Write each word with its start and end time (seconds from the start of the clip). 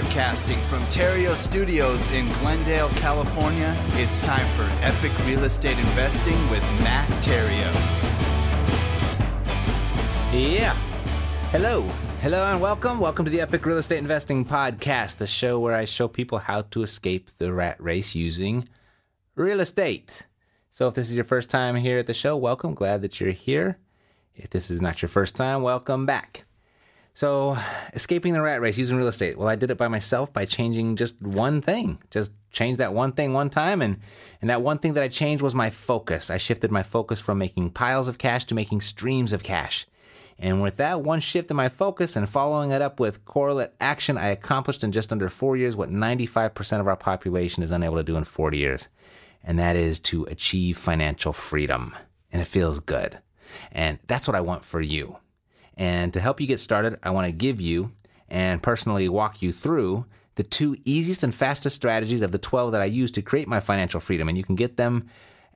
Broadcasting 0.00 0.62
from 0.62 0.82
Theriault 0.84 1.36
Studios 1.36 2.10
in 2.10 2.26
Glendale, 2.38 2.88
California, 2.94 3.76
it's 3.90 4.18
time 4.20 4.48
for 4.56 4.62
Epic 4.82 5.12
Real 5.26 5.44
Estate 5.44 5.78
Investing 5.78 6.48
with 6.48 6.62
Matt 6.80 7.06
Theriault. 7.22 7.74
Yeah. 10.32 10.72
Hello. 11.50 11.82
Hello 12.22 12.46
and 12.46 12.62
welcome. 12.62 12.98
Welcome 12.98 13.26
to 13.26 13.30
the 13.30 13.42
Epic 13.42 13.66
Real 13.66 13.76
Estate 13.76 13.98
Investing 13.98 14.46
Podcast, 14.46 15.18
the 15.18 15.26
show 15.26 15.60
where 15.60 15.76
I 15.76 15.84
show 15.84 16.08
people 16.08 16.38
how 16.38 16.62
to 16.62 16.82
escape 16.82 17.28
the 17.36 17.52
rat 17.52 17.76
race 17.78 18.14
using 18.14 18.66
real 19.34 19.60
estate. 19.60 20.22
So 20.70 20.88
if 20.88 20.94
this 20.94 21.10
is 21.10 21.14
your 21.14 21.24
first 21.26 21.50
time 21.50 21.76
here 21.76 21.98
at 21.98 22.06
the 22.06 22.14
show, 22.14 22.38
welcome. 22.38 22.72
Glad 22.72 23.02
that 23.02 23.20
you're 23.20 23.32
here. 23.32 23.76
If 24.34 24.48
this 24.48 24.70
is 24.70 24.80
not 24.80 25.02
your 25.02 25.10
first 25.10 25.36
time, 25.36 25.60
welcome 25.60 26.06
back. 26.06 26.46
So, 27.12 27.58
escaping 27.92 28.32
the 28.32 28.42
rat 28.42 28.60
race 28.60 28.78
using 28.78 28.96
real 28.96 29.08
estate. 29.08 29.36
Well, 29.36 29.48
I 29.48 29.56
did 29.56 29.70
it 29.70 29.78
by 29.78 29.88
myself 29.88 30.32
by 30.32 30.44
changing 30.44 30.96
just 30.96 31.20
one 31.20 31.60
thing. 31.60 31.98
Just 32.10 32.30
change 32.50 32.76
that 32.78 32.94
one 32.94 33.12
thing 33.12 33.32
one 33.32 33.50
time 33.50 33.82
and 33.82 33.98
and 34.40 34.50
that 34.50 34.62
one 34.62 34.78
thing 34.78 34.94
that 34.94 35.04
I 35.04 35.08
changed 35.08 35.42
was 35.42 35.54
my 35.54 35.70
focus. 35.70 36.30
I 36.30 36.38
shifted 36.38 36.70
my 36.70 36.82
focus 36.82 37.20
from 37.20 37.38
making 37.38 37.70
piles 37.70 38.08
of 38.08 38.18
cash 38.18 38.44
to 38.46 38.54
making 38.54 38.80
streams 38.80 39.32
of 39.32 39.42
cash. 39.42 39.86
And 40.38 40.62
with 40.62 40.76
that 40.76 41.02
one 41.02 41.20
shift 41.20 41.50
in 41.50 41.56
my 41.56 41.68
focus 41.68 42.16
and 42.16 42.28
following 42.28 42.70
it 42.70 42.80
up 42.80 42.98
with 42.98 43.24
correlate 43.26 43.72
action, 43.78 44.16
I 44.16 44.28
accomplished 44.28 44.82
in 44.82 44.90
just 44.90 45.12
under 45.12 45.28
4 45.28 45.56
years 45.56 45.76
what 45.76 45.90
95% 45.90 46.80
of 46.80 46.88
our 46.88 46.96
population 46.96 47.62
is 47.62 47.70
unable 47.70 47.96
to 47.96 48.02
do 48.02 48.16
in 48.16 48.24
40 48.24 48.56
years. 48.56 48.88
And 49.44 49.58
that 49.58 49.76
is 49.76 50.00
to 50.00 50.24
achieve 50.24 50.78
financial 50.78 51.34
freedom. 51.34 51.94
And 52.32 52.40
it 52.40 52.46
feels 52.46 52.80
good. 52.80 53.18
And 53.70 53.98
that's 54.06 54.26
what 54.26 54.34
I 54.34 54.40
want 54.40 54.64
for 54.64 54.80
you. 54.80 55.18
And 55.76 56.14
to 56.14 56.20
help 56.20 56.40
you 56.40 56.46
get 56.46 56.60
started, 56.60 56.96
I 57.02 57.10
want 57.10 57.26
to 57.26 57.32
give 57.32 57.60
you 57.60 57.90
and 58.28 58.62
personally 58.62 59.08
walk 59.08 59.42
you 59.42 59.50
through 59.52 60.06
the 60.36 60.42
two 60.42 60.76
easiest 60.84 61.22
and 61.22 61.34
fastest 61.34 61.76
strategies 61.76 62.22
of 62.22 62.32
the 62.32 62.38
12 62.38 62.72
that 62.72 62.80
I 62.80 62.86
use 62.86 63.10
to 63.12 63.22
create 63.22 63.46
my 63.48 63.60
financial 63.60 64.00
freedom. 64.00 64.28
And 64.28 64.38
you 64.38 64.44
can 64.44 64.54
get 64.54 64.76
them 64.76 65.08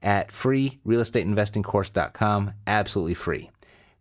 at 0.02 0.28
freerealestateinvestingcourse.com, 0.28 2.52
absolutely 2.66 3.14
free. 3.14 3.50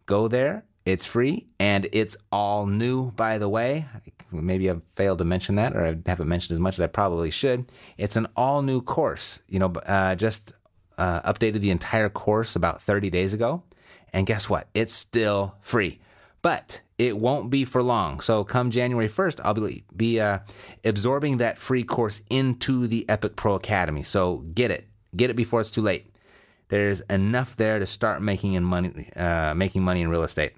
Go 0.05 0.27
there, 0.27 0.65
it's 0.85 1.05
free, 1.05 1.47
and 1.59 1.87
it's 1.93 2.17
all 2.31 2.65
new, 2.65 3.11
by 3.11 3.37
the 3.37 3.47
way. 3.47 3.85
Maybe 4.31 4.69
I've 4.69 4.81
failed 4.95 5.19
to 5.19 5.23
mention 5.23 5.55
that, 5.55 5.73
or 5.75 5.85
I 5.85 5.95
haven't 6.05 6.27
mentioned 6.27 6.55
as 6.55 6.59
much 6.59 6.75
as 6.75 6.81
I 6.81 6.87
probably 6.87 7.31
should. 7.31 7.71
It's 7.97 8.17
an 8.17 8.27
all 8.35 8.61
new 8.61 8.81
course. 8.81 9.41
You 9.47 9.59
know, 9.59 9.71
uh, 9.85 10.15
just 10.15 10.51
uh, 10.97 11.21
updated 11.21 11.61
the 11.61 11.71
entire 11.71 12.09
course 12.09 12.57
about 12.57 12.81
30 12.81 13.09
days 13.09 13.33
ago. 13.33 13.63
And 14.11 14.27
guess 14.27 14.49
what? 14.49 14.67
It's 14.73 14.91
still 14.93 15.55
free 15.61 16.01
but 16.43 16.81
it 16.99 17.17
won't 17.17 17.49
be 17.49 17.65
for 17.65 17.81
long. 17.81 18.19
So 18.19 18.43
come 18.43 18.69
January 18.69 19.09
1st, 19.09 19.39
I'll 19.43 19.55
be, 19.55 19.83
be 19.95 20.19
uh, 20.19 20.39
absorbing 20.85 21.37
that 21.37 21.57
free 21.57 21.83
course 21.83 22.21
into 22.29 22.85
the 22.85 23.09
Epic 23.09 23.35
Pro 23.35 23.55
Academy. 23.55 24.03
So 24.03 24.43
get 24.53 24.69
it, 24.69 24.87
get 25.15 25.31
it 25.31 25.35
before 25.35 25.61
it's 25.61 25.71
too 25.71 25.81
late. 25.81 26.13
There's 26.67 26.99
enough 27.01 27.55
there 27.55 27.79
to 27.79 27.85
start 27.85 28.21
making 28.21 28.53
in 28.53 28.63
money, 28.63 29.09
uh, 29.15 29.53
making 29.55 29.83
money 29.83 30.01
in 30.01 30.09
real 30.09 30.23
estate. 30.23 30.53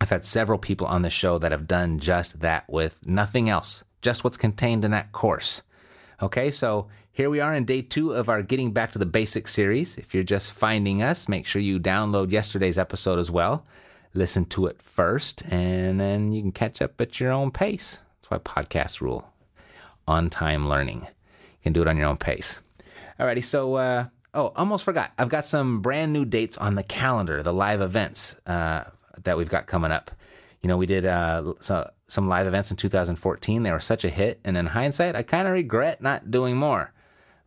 I've 0.00 0.10
had 0.10 0.24
several 0.24 0.58
people 0.58 0.86
on 0.86 1.02
the 1.02 1.10
show 1.10 1.38
that 1.38 1.52
have 1.52 1.66
done 1.66 1.98
just 1.98 2.40
that 2.40 2.68
with 2.68 3.06
nothing 3.06 3.48
else, 3.48 3.84
just 4.02 4.24
what's 4.24 4.36
contained 4.36 4.84
in 4.84 4.90
that 4.92 5.12
course. 5.12 5.62
Okay, 6.22 6.50
so 6.50 6.88
here 7.10 7.28
we 7.28 7.40
are 7.40 7.52
in 7.52 7.64
day 7.64 7.82
two 7.82 8.12
of 8.12 8.28
our 8.28 8.42
Getting 8.42 8.72
Back 8.72 8.92
to 8.92 8.98
the 8.98 9.06
Basics 9.06 9.52
series. 9.52 9.98
If 9.98 10.14
you're 10.14 10.22
just 10.22 10.52
finding 10.52 11.02
us, 11.02 11.28
make 11.28 11.46
sure 11.46 11.62
you 11.62 11.80
download 11.80 12.30
yesterday's 12.30 12.78
episode 12.78 13.18
as 13.18 13.30
well 13.30 13.64
listen 14.14 14.44
to 14.46 14.66
it 14.66 14.80
first, 14.80 15.42
and 15.50 16.00
then 16.00 16.32
you 16.32 16.42
can 16.42 16.52
catch 16.52 16.82
up 16.82 17.00
at 17.00 17.20
your 17.20 17.30
own 17.30 17.50
pace. 17.50 18.02
That's 18.20 18.30
why 18.30 18.38
podcasts 18.38 19.00
rule. 19.00 19.28
On 20.06 20.30
time 20.30 20.68
learning. 20.68 21.02
You 21.02 21.62
can 21.62 21.72
do 21.72 21.82
it 21.82 21.88
on 21.88 21.96
your 21.96 22.06
own 22.08 22.16
pace. 22.16 22.60
Alrighty, 23.18 23.44
so 23.44 23.74
uh, 23.74 24.06
oh, 24.34 24.52
almost 24.56 24.84
forgot. 24.84 25.12
I've 25.18 25.28
got 25.28 25.44
some 25.44 25.80
brand 25.80 26.12
new 26.12 26.24
dates 26.24 26.56
on 26.56 26.74
the 26.74 26.82
calendar, 26.82 27.42
the 27.42 27.52
live 27.52 27.80
events 27.80 28.36
uh, 28.46 28.84
that 29.24 29.36
we've 29.36 29.48
got 29.48 29.66
coming 29.66 29.92
up. 29.92 30.10
You 30.60 30.68
know, 30.68 30.76
we 30.76 30.86
did 30.86 31.06
uh, 31.06 31.54
so, 31.60 31.88
some 32.08 32.28
live 32.28 32.46
events 32.46 32.70
in 32.70 32.76
2014. 32.76 33.62
They 33.62 33.72
were 33.72 33.80
such 33.80 34.04
a 34.04 34.08
hit, 34.08 34.40
and 34.44 34.56
in 34.56 34.66
hindsight, 34.66 35.16
I 35.16 35.22
kind 35.22 35.46
of 35.46 35.54
regret 35.54 36.02
not 36.02 36.30
doing 36.30 36.56
more. 36.56 36.92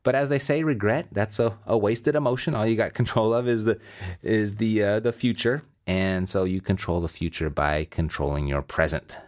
But 0.04 0.16
as 0.16 0.30
they 0.30 0.40
say, 0.40 0.64
regret 0.64 1.08
that's 1.12 1.40
a, 1.40 1.58
a 1.66 1.78
wasted 1.78 2.16
emotion. 2.16 2.56
All 2.56 2.66
you 2.66 2.76
got 2.76 2.94
control 3.02 3.34
of 3.34 3.48
is 3.48 3.66
the 3.66 3.80
is 4.22 4.56
the 4.56 4.84
uh, 4.84 5.00
the 5.00 5.12
future. 5.12 5.64
And 5.88 6.28
so 6.28 6.44
you 6.44 6.62
control 6.62 7.02
the 7.02 7.08
future 7.08 7.50
by 7.50 7.86
controlling 7.86 8.48
your 8.48 8.62
present. 8.62 9.20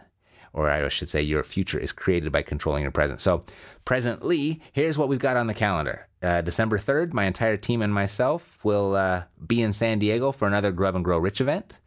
Or 0.52 0.70
I 0.70 0.88
should 0.88 1.08
say, 1.08 1.22
your 1.22 1.44
future 1.44 1.78
is 1.78 1.92
created 1.92 2.32
by 2.32 2.42
controlling 2.42 2.82
your 2.82 2.90
present. 2.90 3.20
So, 3.20 3.44
presently, 3.84 4.60
here's 4.72 4.98
what 4.98 5.08
we've 5.08 5.18
got 5.18 5.36
on 5.36 5.46
the 5.46 5.54
calendar. 5.54 6.08
Uh, 6.20 6.40
December 6.40 6.78
3rd, 6.78 7.12
my 7.12 7.24
entire 7.24 7.56
team 7.56 7.80
and 7.80 7.94
myself 7.94 8.58
will 8.64 8.96
uh, 8.96 9.24
be 9.46 9.62
in 9.62 9.72
San 9.72 9.98
Diego 10.00 10.32
for 10.32 10.48
another 10.48 10.72
Grub 10.72 10.96
and 10.96 11.04
Grow 11.04 11.18
Rich 11.18 11.40
event, 11.40 11.78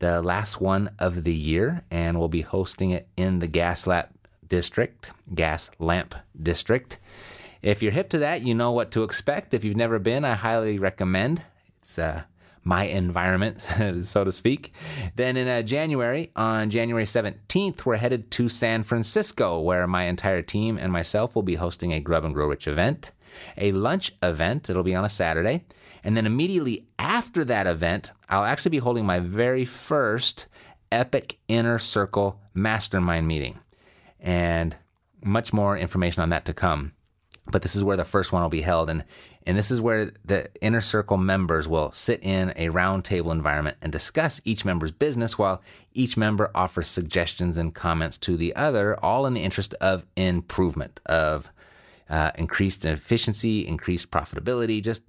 the 0.00 0.20
last 0.20 0.60
one 0.60 0.90
of 0.98 1.22
the 1.22 1.34
year, 1.34 1.82
and 1.90 2.18
we'll 2.18 2.28
be 2.28 2.40
hosting 2.40 2.90
it 2.90 3.06
in 3.16 3.38
the 3.38 3.46
Gas 3.46 3.86
Lamp 3.86 4.08
District. 4.48 5.10
Gas 5.32 5.70
Lamp 5.78 6.14
District. 6.42 6.98
If 7.62 7.82
you're 7.82 7.92
hip 7.92 8.08
to 8.10 8.18
that, 8.18 8.42
you 8.42 8.54
know 8.54 8.72
what 8.72 8.90
to 8.92 9.04
expect. 9.04 9.54
If 9.54 9.64
you've 9.64 9.76
never 9.76 9.98
been, 9.98 10.24
I 10.24 10.34
highly 10.34 10.78
recommend. 10.78 11.42
It's 11.80 11.98
uh, 11.98 12.22
my 12.64 12.84
environment, 12.84 13.62
so 14.02 14.24
to 14.24 14.32
speak. 14.32 14.72
Then 15.16 15.36
in 15.36 15.48
uh, 15.48 15.62
January, 15.62 16.30
on 16.36 16.70
January 16.70 17.04
17th, 17.04 17.84
we're 17.84 17.96
headed 17.96 18.30
to 18.32 18.48
San 18.48 18.82
Francisco, 18.82 19.60
where 19.60 19.86
my 19.86 20.04
entire 20.04 20.42
team 20.42 20.78
and 20.78 20.92
myself 20.92 21.34
will 21.34 21.42
be 21.42 21.56
hosting 21.56 21.92
a 21.92 22.00
Grub 22.00 22.24
and 22.24 22.34
Grow 22.34 22.46
Rich 22.46 22.66
event, 22.66 23.12
a 23.56 23.72
lunch 23.72 24.12
event. 24.22 24.68
It'll 24.70 24.82
be 24.82 24.94
on 24.94 25.04
a 25.04 25.08
Saturday. 25.08 25.64
And 26.04 26.16
then 26.16 26.26
immediately 26.26 26.86
after 26.98 27.44
that 27.44 27.66
event, 27.66 28.12
I'll 28.28 28.44
actually 28.44 28.70
be 28.70 28.78
holding 28.78 29.04
my 29.04 29.18
very 29.18 29.64
first 29.64 30.46
Epic 30.90 31.38
Inner 31.48 31.78
Circle 31.78 32.40
Mastermind 32.54 33.26
meeting. 33.26 33.58
And 34.20 34.76
much 35.22 35.52
more 35.52 35.76
information 35.76 36.22
on 36.22 36.30
that 36.30 36.44
to 36.44 36.52
come 36.52 36.92
but 37.50 37.62
this 37.62 37.76
is 37.76 37.84
where 37.84 37.96
the 37.96 38.04
first 38.04 38.32
one 38.32 38.42
will 38.42 38.48
be 38.48 38.60
held 38.60 38.90
and 38.90 39.04
and 39.46 39.56
this 39.56 39.70
is 39.70 39.80
where 39.80 40.12
the 40.24 40.48
inner 40.60 40.80
circle 40.80 41.16
members 41.16 41.66
will 41.66 41.90
sit 41.90 42.22
in 42.22 42.50
a 42.50 42.68
roundtable 42.68 43.32
environment 43.32 43.78
and 43.80 43.90
discuss 43.90 44.40
each 44.44 44.64
member's 44.64 44.92
business 44.92 45.38
while 45.38 45.62
each 45.94 46.16
member 46.16 46.50
offers 46.54 46.88
suggestions 46.88 47.56
and 47.56 47.74
comments 47.74 48.18
to 48.18 48.36
the 48.36 48.54
other 48.54 48.98
all 49.02 49.26
in 49.26 49.34
the 49.34 49.42
interest 49.42 49.74
of 49.80 50.06
improvement 50.16 51.00
of 51.06 51.50
uh, 52.10 52.30
increased 52.36 52.84
efficiency 52.84 53.66
increased 53.66 54.10
profitability 54.10 54.82
just 54.82 55.02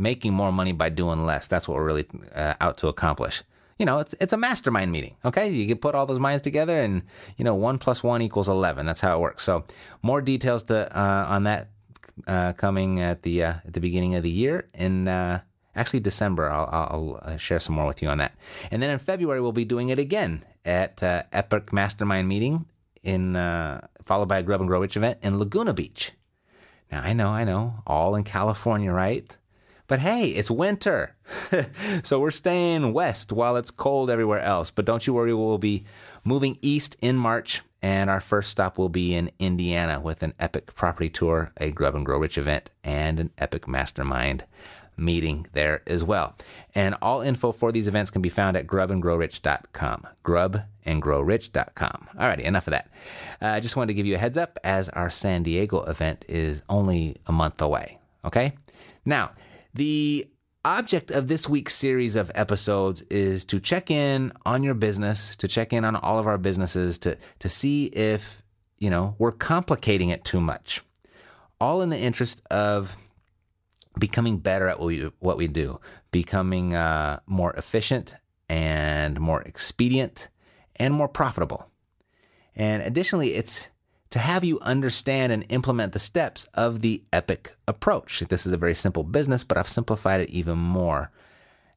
making 0.00 0.32
more 0.32 0.50
money 0.50 0.72
by 0.72 0.88
doing 0.88 1.26
less. 1.26 1.46
That's 1.46 1.68
what 1.68 1.76
we're 1.76 1.84
really 1.84 2.06
uh, 2.34 2.54
out 2.60 2.78
to 2.78 2.88
accomplish 2.88 3.42
you 3.80 3.86
know, 3.86 3.98
it's 3.98 4.14
it's 4.20 4.34
a 4.34 4.36
mastermind 4.36 4.92
meeting. 4.92 5.16
Okay, 5.24 5.48
you 5.48 5.66
can 5.66 5.78
put 5.78 5.94
all 5.94 6.04
those 6.04 6.18
minds 6.18 6.42
together, 6.42 6.82
and 6.82 7.00
you 7.38 7.46
know, 7.46 7.54
one 7.54 7.78
plus 7.78 8.02
one 8.04 8.20
equals 8.20 8.46
eleven. 8.46 8.84
That's 8.84 9.00
how 9.00 9.16
it 9.16 9.20
works. 9.20 9.42
So, 9.42 9.64
more 10.02 10.20
details 10.20 10.64
to 10.64 10.94
uh, 10.94 11.24
on 11.26 11.44
that 11.44 11.70
uh, 12.26 12.52
coming 12.52 13.00
at 13.00 13.22
the 13.22 13.42
uh, 13.42 13.54
at 13.64 13.72
the 13.72 13.80
beginning 13.80 14.14
of 14.16 14.22
the 14.22 14.30
year 14.30 14.68
in 14.74 15.08
uh, 15.08 15.40
actually 15.74 16.00
December. 16.00 16.50
I'll, 16.50 16.68
I'll, 16.70 17.20
uh, 17.22 17.36
share 17.38 17.58
some 17.58 17.74
more 17.74 17.86
with 17.86 18.02
you 18.02 18.08
on 18.10 18.18
that. 18.18 18.34
And 18.70 18.82
then 18.82 18.90
in 18.90 18.98
February, 18.98 19.40
we'll 19.40 19.52
be 19.52 19.64
doing 19.64 19.88
it 19.88 19.98
again 19.98 20.44
at 20.62 21.02
uh, 21.02 21.22
Epic 21.32 21.72
Mastermind 21.72 22.28
meeting 22.28 22.66
in 23.02 23.32
followed 24.04 24.28
by 24.28 24.38
a 24.38 24.42
Grub 24.42 24.60
and 24.60 24.68
Grow 24.68 24.82
Rich 24.82 24.98
event 24.98 25.20
in 25.22 25.38
Laguna 25.38 25.72
Beach. 25.72 26.12
Now 26.92 27.00
I 27.00 27.14
know, 27.14 27.28
I 27.28 27.44
know, 27.44 27.82
all 27.86 28.14
in 28.14 28.24
California, 28.24 28.92
right? 28.92 29.34
But 29.90 29.98
hey, 29.98 30.28
it's 30.28 30.52
winter. 30.52 31.16
so 32.04 32.20
we're 32.20 32.30
staying 32.30 32.92
west 32.92 33.32
while 33.32 33.56
it's 33.56 33.72
cold 33.72 34.08
everywhere 34.08 34.38
else. 34.38 34.70
But 34.70 34.84
don't 34.84 35.04
you 35.04 35.12
worry, 35.12 35.34
we'll 35.34 35.58
be 35.58 35.84
moving 36.22 36.58
east 36.62 36.96
in 37.02 37.16
March. 37.16 37.62
And 37.82 38.08
our 38.08 38.20
first 38.20 38.50
stop 38.50 38.78
will 38.78 38.88
be 38.88 39.16
in 39.16 39.32
Indiana 39.40 39.98
with 39.98 40.22
an 40.22 40.34
epic 40.38 40.76
property 40.76 41.10
tour, 41.10 41.50
a 41.56 41.72
Grub 41.72 41.96
and 41.96 42.06
Grow 42.06 42.20
Rich 42.20 42.38
event, 42.38 42.70
and 42.84 43.18
an 43.18 43.32
epic 43.36 43.66
mastermind 43.66 44.44
meeting 44.96 45.48
there 45.54 45.82
as 45.88 46.04
well. 46.04 46.36
And 46.72 46.94
all 47.02 47.20
info 47.20 47.50
for 47.50 47.72
these 47.72 47.88
events 47.88 48.12
can 48.12 48.22
be 48.22 48.28
found 48.28 48.56
at 48.56 48.68
grubandgrowrich.com. 48.68 50.06
Grubandgrowrich.com. 50.24 52.08
Alrighty, 52.16 52.42
enough 52.42 52.68
of 52.68 52.70
that. 52.70 52.88
Uh, 53.42 53.46
I 53.46 53.58
just 53.58 53.74
wanted 53.74 53.88
to 53.88 53.94
give 53.94 54.06
you 54.06 54.14
a 54.14 54.18
heads 54.18 54.36
up 54.36 54.56
as 54.62 54.88
our 54.90 55.10
San 55.10 55.42
Diego 55.42 55.82
event 55.82 56.24
is 56.28 56.62
only 56.68 57.16
a 57.26 57.32
month 57.32 57.60
away. 57.60 57.98
Okay? 58.24 58.52
Now, 59.04 59.32
the 59.74 60.28
object 60.64 61.10
of 61.10 61.28
this 61.28 61.48
week's 61.48 61.74
series 61.74 62.16
of 62.16 62.30
episodes 62.34 63.02
is 63.02 63.44
to 63.46 63.58
check 63.58 63.90
in 63.90 64.32
on 64.44 64.62
your 64.62 64.74
business, 64.74 65.34
to 65.36 65.48
check 65.48 65.72
in 65.72 65.84
on 65.84 65.96
all 65.96 66.18
of 66.18 66.26
our 66.26 66.38
businesses, 66.38 66.98
to, 66.98 67.16
to 67.38 67.48
see 67.48 67.86
if, 67.86 68.42
you 68.78 68.90
know, 68.90 69.14
we're 69.18 69.32
complicating 69.32 70.10
it 70.10 70.24
too 70.24 70.40
much. 70.40 70.82
All 71.60 71.82
in 71.82 71.88
the 71.88 71.98
interest 71.98 72.42
of 72.50 72.96
becoming 73.98 74.38
better 74.38 74.68
at 74.68 74.78
what 74.78 74.86
we, 74.86 75.10
what 75.18 75.36
we 75.36 75.48
do, 75.48 75.80
becoming 76.10 76.74
uh, 76.74 77.20
more 77.26 77.52
efficient 77.54 78.14
and 78.48 79.18
more 79.18 79.42
expedient 79.42 80.28
and 80.76 80.92
more 80.92 81.08
profitable. 81.08 81.70
And 82.54 82.82
additionally, 82.82 83.34
it's 83.34 83.69
to 84.10 84.18
have 84.18 84.44
you 84.44 84.58
understand 84.60 85.32
and 85.32 85.44
implement 85.48 85.92
the 85.92 85.98
steps 85.98 86.44
of 86.54 86.80
the 86.80 87.02
EPIC 87.12 87.52
approach. 87.68 88.20
This 88.28 88.44
is 88.44 88.52
a 88.52 88.56
very 88.56 88.74
simple 88.74 89.04
business, 89.04 89.44
but 89.44 89.56
I've 89.56 89.68
simplified 89.68 90.20
it 90.20 90.30
even 90.30 90.58
more. 90.58 91.10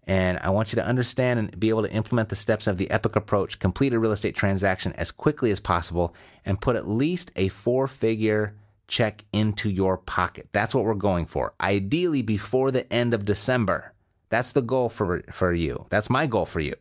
And 0.06 0.38
I 0.40 0.50
want 0.50 0.74
you 0.74 0.76
to 0.78 0.86
understand 0.86 1.40
and 1.40 1.60
be 1.60 1.70
able 1.70 1.84
to 1.84 1.94
implement 1.94 2.30
the 2.30 2.36
steps 2.36 2.68
of 2.68 2.78
the 2.78 2.90
EPIC 2.92 3.16
approach, 3.16 3.60
complete 3.60 3.94
a 3.94 4.00
real 4.00 4.12
estate 4.12 4.36
transaction 4.36 4.94
as 4.94 5.12
quickly 5.12 5.52
as 5.52 5.60
possible, 5.60 6.14
and 6.46 6.60
put 6.60 6.76
at 6.76 6.88
least 6.90 7.32
a 7.36 7.48
four 7.50 7.88
figure 7.88 8.56
check 8.88 9.24
into 9.32 9.70
your 9.70 9.98
pocket. 9.98 10.50
That's 10.52 10.76
what 10.76 10.84
we're 10.84 10.94
going 10.96 11.26
for. 11.26 11.54
Ideally, 11.62 12.22
before 12.22 12.72
the 12.72 12.92
end 12.92 13.14
of 13.14 13.26
December. 13.26 13.94
That's 14.30 14.52
the 14.52 14.62
goal 14.62 14.90
for, 14.90 15.22
for 15.32 15.54
you. 15.54 15.86
That's 15.90 16.10
my 16.10 16.26
goal 16.26 16.46
for 16.46 16.60
you. 16.60 16.76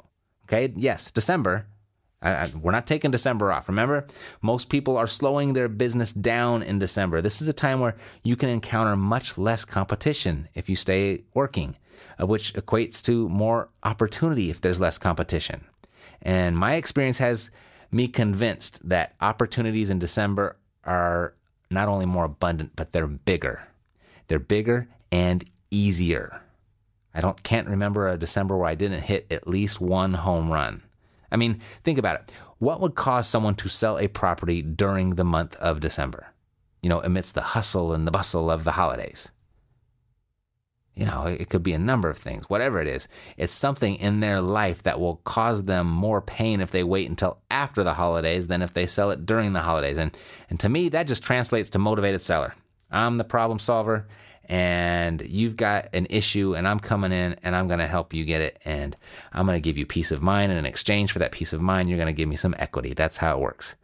Okay. 0.44 0.72
Yes, 0.74 1.10
December, 1.10 1.66
I, 2.22 2.50
we're 2.60 2.72
not 2.72 2.86
taking 2.86 3.10
December 3.10 3.52
off. 3.52 3.68
Remember, 3.68 4.06
most 4.40 4.68
people 4.68 4.96
are 4.96 5.06
slowing 5.06 5.52
their 5.52 5.68
business 5.68 6.12
down 6.12 6.62
in 6.62 6.78
December. 6.78 7.20
This 7.20 7.42
is 7.42 7.48
a 7.48 7.52
time 7.52 7.80
where 7.80 7.96
you 8.22 8.36
can 8.36 8.48
encounter 8.48 8.96
much 8.96 9.36
less 9.36 9.64
competition 9.64 10.48
if 10.54 10.68
you 10.68 10.76
stay 10.76 11.24
working, 11.34 11.76
which 12.20 12.54
equates 12.54 13.02
to 13.02 13.28
more 13.28 13.70
opportunity 13.82 14.50
if 14.50 14.60
there's 14.60 14.80
less 14.80 14.98
competition. 14.98 15.64
And 16.22 16.56
my 16.56 16.74
experience 16.74 17.18
has 17.18 17.50
me 17.90 18.06
convinced 18.08 18.88
that 18.88 19.14
opportunities 19.20 19.90
in 19.90 19.98
December 19.98 20.56
are 20.84 21.34
not 21.70 21.88
only 21.88 22.06
more 22.06 22.24
abundant, 22.24 22.72
but 22.76 22.92
they're 22.92 23.06
bigger. 23.06 23.66
They're 24.28 24.38
bigger 24.38 24.88
and 25.10 25.44
easier. 25.70 26.40
I 27.14 27.20
don't 27.20 27.42
can't 27.42 27.68
remember 27.68 28.08
a 28.08 28.16
December 28.16 28.56
where 28.56 28.68
I 28.68 28.74
didn't 28.74 29.02
hit 29.02 29.26
at 29.30 29.48
least 29.48 29.80
one 29.80 30.14
home 30.14 30.50
run. 30.50 30.82
I 31.32 31.36
mean, 31.36 31.60
think 31.82 31.98
about 31.98 32.20
it. 32.20 32.32
What 32.58 32.80
would 32.80 32.94
cause 32.94 33.26
someone 33.26 33.56
to 33.56 33.68
sell 33.68 33.98
a 33.98 34.06
property 34.06 34.62
during 34.62 35.10
the 35.10 35.24
month 35.24 35.56
of 35.56 35.80
December? 35.80 36.28
You 36.82 36.88
know, 36.88 37.00
amidst 37.00 37.34
the 37.34 37.40
hustle 37.40 37.92
and 37.92 38.06
the 38.06 38.12
bustle 38.12 38.50
of 38.50 38.64
the 38.64 38.72
holidays. 38.72 39.32
You 40.94 41.06
know, 41.06 41.24
it 41.24 41.48
could 41.48 41.62
be 41.62 41.72
a 41.72 41.78
number 41.78 42.10
of 42.10 42.18
things, 42.18 42.50
whatever 42.50 42.80
it 42.80 42.86
is. 42.86 43.08
It's 43.38 43.54
something 43.54 43.96
in 43.96 44.20
their 44.20 44.42
life 44.42 44.82
that 44.82 45.00
will 45.00 45.16
cause 45.24 45.64
them 45.64 45.90
more 45.90 46.20
pain 46.20 46.60
if 46.60 46.70
they 46.70 46.84
wait 46.84 47.08
until 47.08 47.38
after 47.50 47.82
the 47.82 47.94
holidays 47.94 48.48
than 48.48 48.60
if 48.60 48.74
they 48.74 48.86
sell 48.86 49.10
it 49.10 49.24
during 49.24 49.54
the 49.54 49.60
holidays. 49.60 49.96
And, 49.96 50.14
and 50.50 50.60
to 50.60 50.68
me, 50.68 50.90
that 50.90 51.06
just 51.06 51.24
translates 51.24 51.70
to 51.70 51.78
motivated 51.78 52.20
seller. 52.20 52.54
I'm 52.90 53.14
the 53.14 53.24
problem 53.24 53.58
solver, 53.58 54.06
and 54.46 55.22
you've 55.22 55.56
got 55.56 55.88
an 55.92 56.06
issue 56.10 56.54
and 56.54 56.66
I'm 56.66 56.80
coming 56.80 57.12
in 57.12 57.36
and 57.42 57.54
I'm 57.54 57.68
going 57.68 57.78
to 57.78 57.86
help 57.86 58.12
you 58.12 58.24
get 58.24 58.40
it 58.40 58.60
and 58.64 58.96
I'm 59.32 59.46
going 59.46 59.56
to 59.56 59.60
give 59.60 59.78
you 59.78 59.86
peace 59.86 60.10
of 60.10 60.22
mind 60.22 60.52
and 60.52 60.58
in 60.58 60.66
exchange 60.66 61.12
for 61.12 61.18
that 61.20 61.32
peace 61.32 61.52
of 61.52 61.60
mind 61.60 61.88
you're 61.88 61.98
going 61.98 62.06
to 62.06 62.12
give 62.12 62.28
me 62.28 62.36
some 62.36 62.54
equity. 62.58 62.94
That's 62.94 63.16
how 63.16 63.36
it 63.36 63.40
works. 63.40 63.76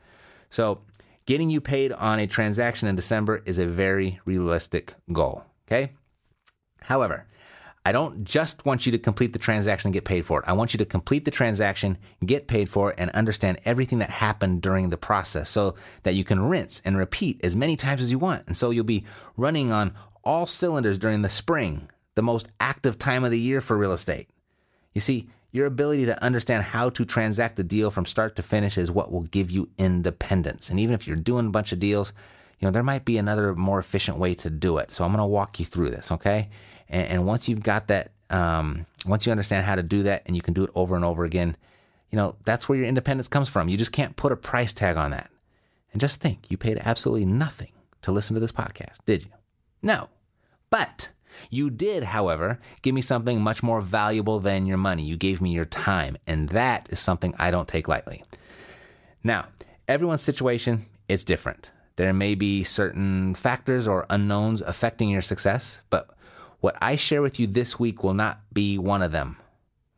So, 0.51 0.81
getting 1.27 1.51
you 1.51 1.61
paid 1.61 1.93
on 1.93 2.19
a 2.19 2.27
transaction 2.27 2.89
in 2.89 2.97
December 2.97 3.43
is 3.45 3.59
a 3.59 3.67
very 3.67 4.21
realistic 4.25 4.95
goal, 5.13 5.45
okay? 5.67 5.93
However, 6.81 7.27
I 7.85 7.93
don't 7.93 8.25
just 8.25 8.67
want 8.67 8.85
you 8.85 8.93
to 8.93 8.99
complete 8.99 9.33
the 9.33 9.39
transaction 9.39 9.89
and 9.89 9.95
get 9.95 10.05
paid 10.05 10.27
for 10.27 10.41
it. 10.41 10.45
I 10.47 10.53
want 10.53 10.75
you 10.75 10.79
to 10.79 10.85
complete 10.85 11.25
the 11.25 11.31
transaction, 11.31 11.97
get 12.25 12.47
paid 12.47 12.69
for 12.69 12.91
it, 12.91 12.97
and 12.99 13.11
understand 13.13 13.61
everything 13.65 13.99
that 14.01 14.11
happened 14.11 14.61
during 14.61 14.91
the 14.91 14.99
process 14.99 15.49
so 15.49 15.75
that 16.03 16.15
you 16.15 16.23
can 16.23 16.41
rinse 16.41 16.83
and 16.85 16.99
repeat 16.99 17.41
as 17.43 17.57
many 17.57 17.77
times 17.77 18.03
as 18.03 18.11
you 18.11 18.19
want. 18.19 18.45
And 18.47 18.55
so 18.55 18.69
you'll 18.71 18.85
be 18.85 19.05
running 19.39 19.73
on 19.73 19.95
all 20.29 20.45
cylinders 20.45 20.99
during 20.99 21.23
the 21.23 21.29
spring, 21.29 21.89
the 22.15 22.23
most 22.23 22.49
active 22.61 22.99
time 22.99 23.25
of 23.25 23.31
the 23.31 23.41
year 23.41 23.63
for 23.63 23.79
real 23.79 23.93
estate. 23.93 24.29
You 24.93 25.01
see, 25.01 25.27
your 25.53 25.65
ability 25.65 26.05
to 26.05 26.23
understand 26.23 26.65
how 26.65 26.91
to 26.91 27.07
transact 27.07 27.59
a 27.59 27.65
deal 27.65 27.91
from 27.91 28.05
start 28.05 28.37
to 28.37 28.43
finish 28.43 28.77
is 28.77 28.91
what 28.91 29.11
will 29.11 29.23
give 29.23 29.51
you 29.51 29.71
independence. 29.79 30.69
And 30.69 30.79
even 30.79 30.95
if 30.95 31.07
you're 31.07 31.17
doing 31.17 31.47
a 31.47 31.51
bunch 31.51 31.73
of 31.73 31.81
deals, 31.81 32.13
you 32.59 32.67
know, 32.67 32.71
there 32.71 32.83
might 32.83 33.07
be 33.07 33.17
another 33.17 33.55
more 33.55 33.79
efficient 33.79 34.19
way 34.19 34.35
to 34.35 34.51
do 34.51 34.77
it. 34.77 34.91
So 34.91 35.03
I'm 35.03 35.13
going 35.13 35.23
to 35.23 35.27
walk 35.27 35.59
you 35.59 35.65
through 35.65 35.89
this, 35.89 36.13
okay? 36.13 36.51
And, 36.91 37.09
and 37.09 37.27
once 37.27 37.49
you've 37.49 37.63
got 37.63 37.89
that, 37.89 38.11
um, 38.29 38.85
once 39.07 39.25
you 39.25 39.33
understand 39.33 39.65
how 39.65 39.77
to 39.77 39.83
do 39.83 40.03
that 40.03 40.25
and 40.27 40.37
you 40.37 40.43
can 40.43 40.53
do 40.53 40.63
it 40.63 40.71
over 40.75 40.95
and 40.95 41.07
over 41.07 41.25
again, 41.25 41.57
you 42.11 42.17
know, 42.17 42.37
that's 42.45 42.69
where 42.69 42.77
your 42.77 42.87
independence 42.87 43.29
comes 43.29 43.49
from. 43.49 43.71
You 43.71 43.79
just 43.79 43.93
can't 43.93 44.15
put 44.15 44.33
a 44.33 44.37
price 44.37 44.75
tag 44.75 44.99
on 44.99 45.11
that. 45.13 45.31
And 45.93 46.03
just 46.03 46.21
think, 46.21 46.51
you 46.51 46.59
paid 46.59 46.79
absolutely 46.85 47.25
nothing 47.25 47.73
to 48.03 48.13
listen 48.13 48.35
to 48.35 48.41
this 48.41 48.53
podcast, 48.53 48.99
did 49.07 49.25
you? 49.25 49.31
No. 49.81 50.11
But 50.71 51.11
you 51.51 51.71
did, 51.71 52.05
however, 52.05 52.59
give 52.83 52.95
me 52.95 53.01
something 53.01 53.41
much 53.41 53.63
more 53.63 53.81
valuable 53.81 54.41
than 54.41 54.67
your 54.67 54.77
money. 54.77 55.03
You 55.03 55.17
gave 55.17 55.41
me 55.41 55.51
your 55.51 55.65
time, 55.65 56.19
and 56.27 56.49
that 56.51 56.89
is 56.91 56.99
something 56.99 57.35
I 57.39 57.51
don't 57.51 57.69
take 57.69 57.89
lightly. 57.89 58.25
Now, 59.23 59.47
everyone's 59.87 60.23
situation 60.23 60.87
is 61.09 61.25
different. 61.25 61.71
There 61.97 62.13
may 62.13 62.35
be 62.35 62.63
certain 62.63 63.35
factors 63.35 63.89
or 63.89 64.07
unknowns 64.11 64.63
affecting 64.63 65.09
your 65.09 65.23
success, 65.23 65.83
but 65.91 66.11
what 66.61 66.77
I 66.81 66.97
share 66.97 67.23
with 67.23 67.41
you 67.41 67.47
this 67.47 67.79
week 67.79 68.03
will 68.03 68.15
not 68.15 68.41
be 68.53 68.79
one 68.79 69.03
of 69.03 69.13
them. 69.13 69.37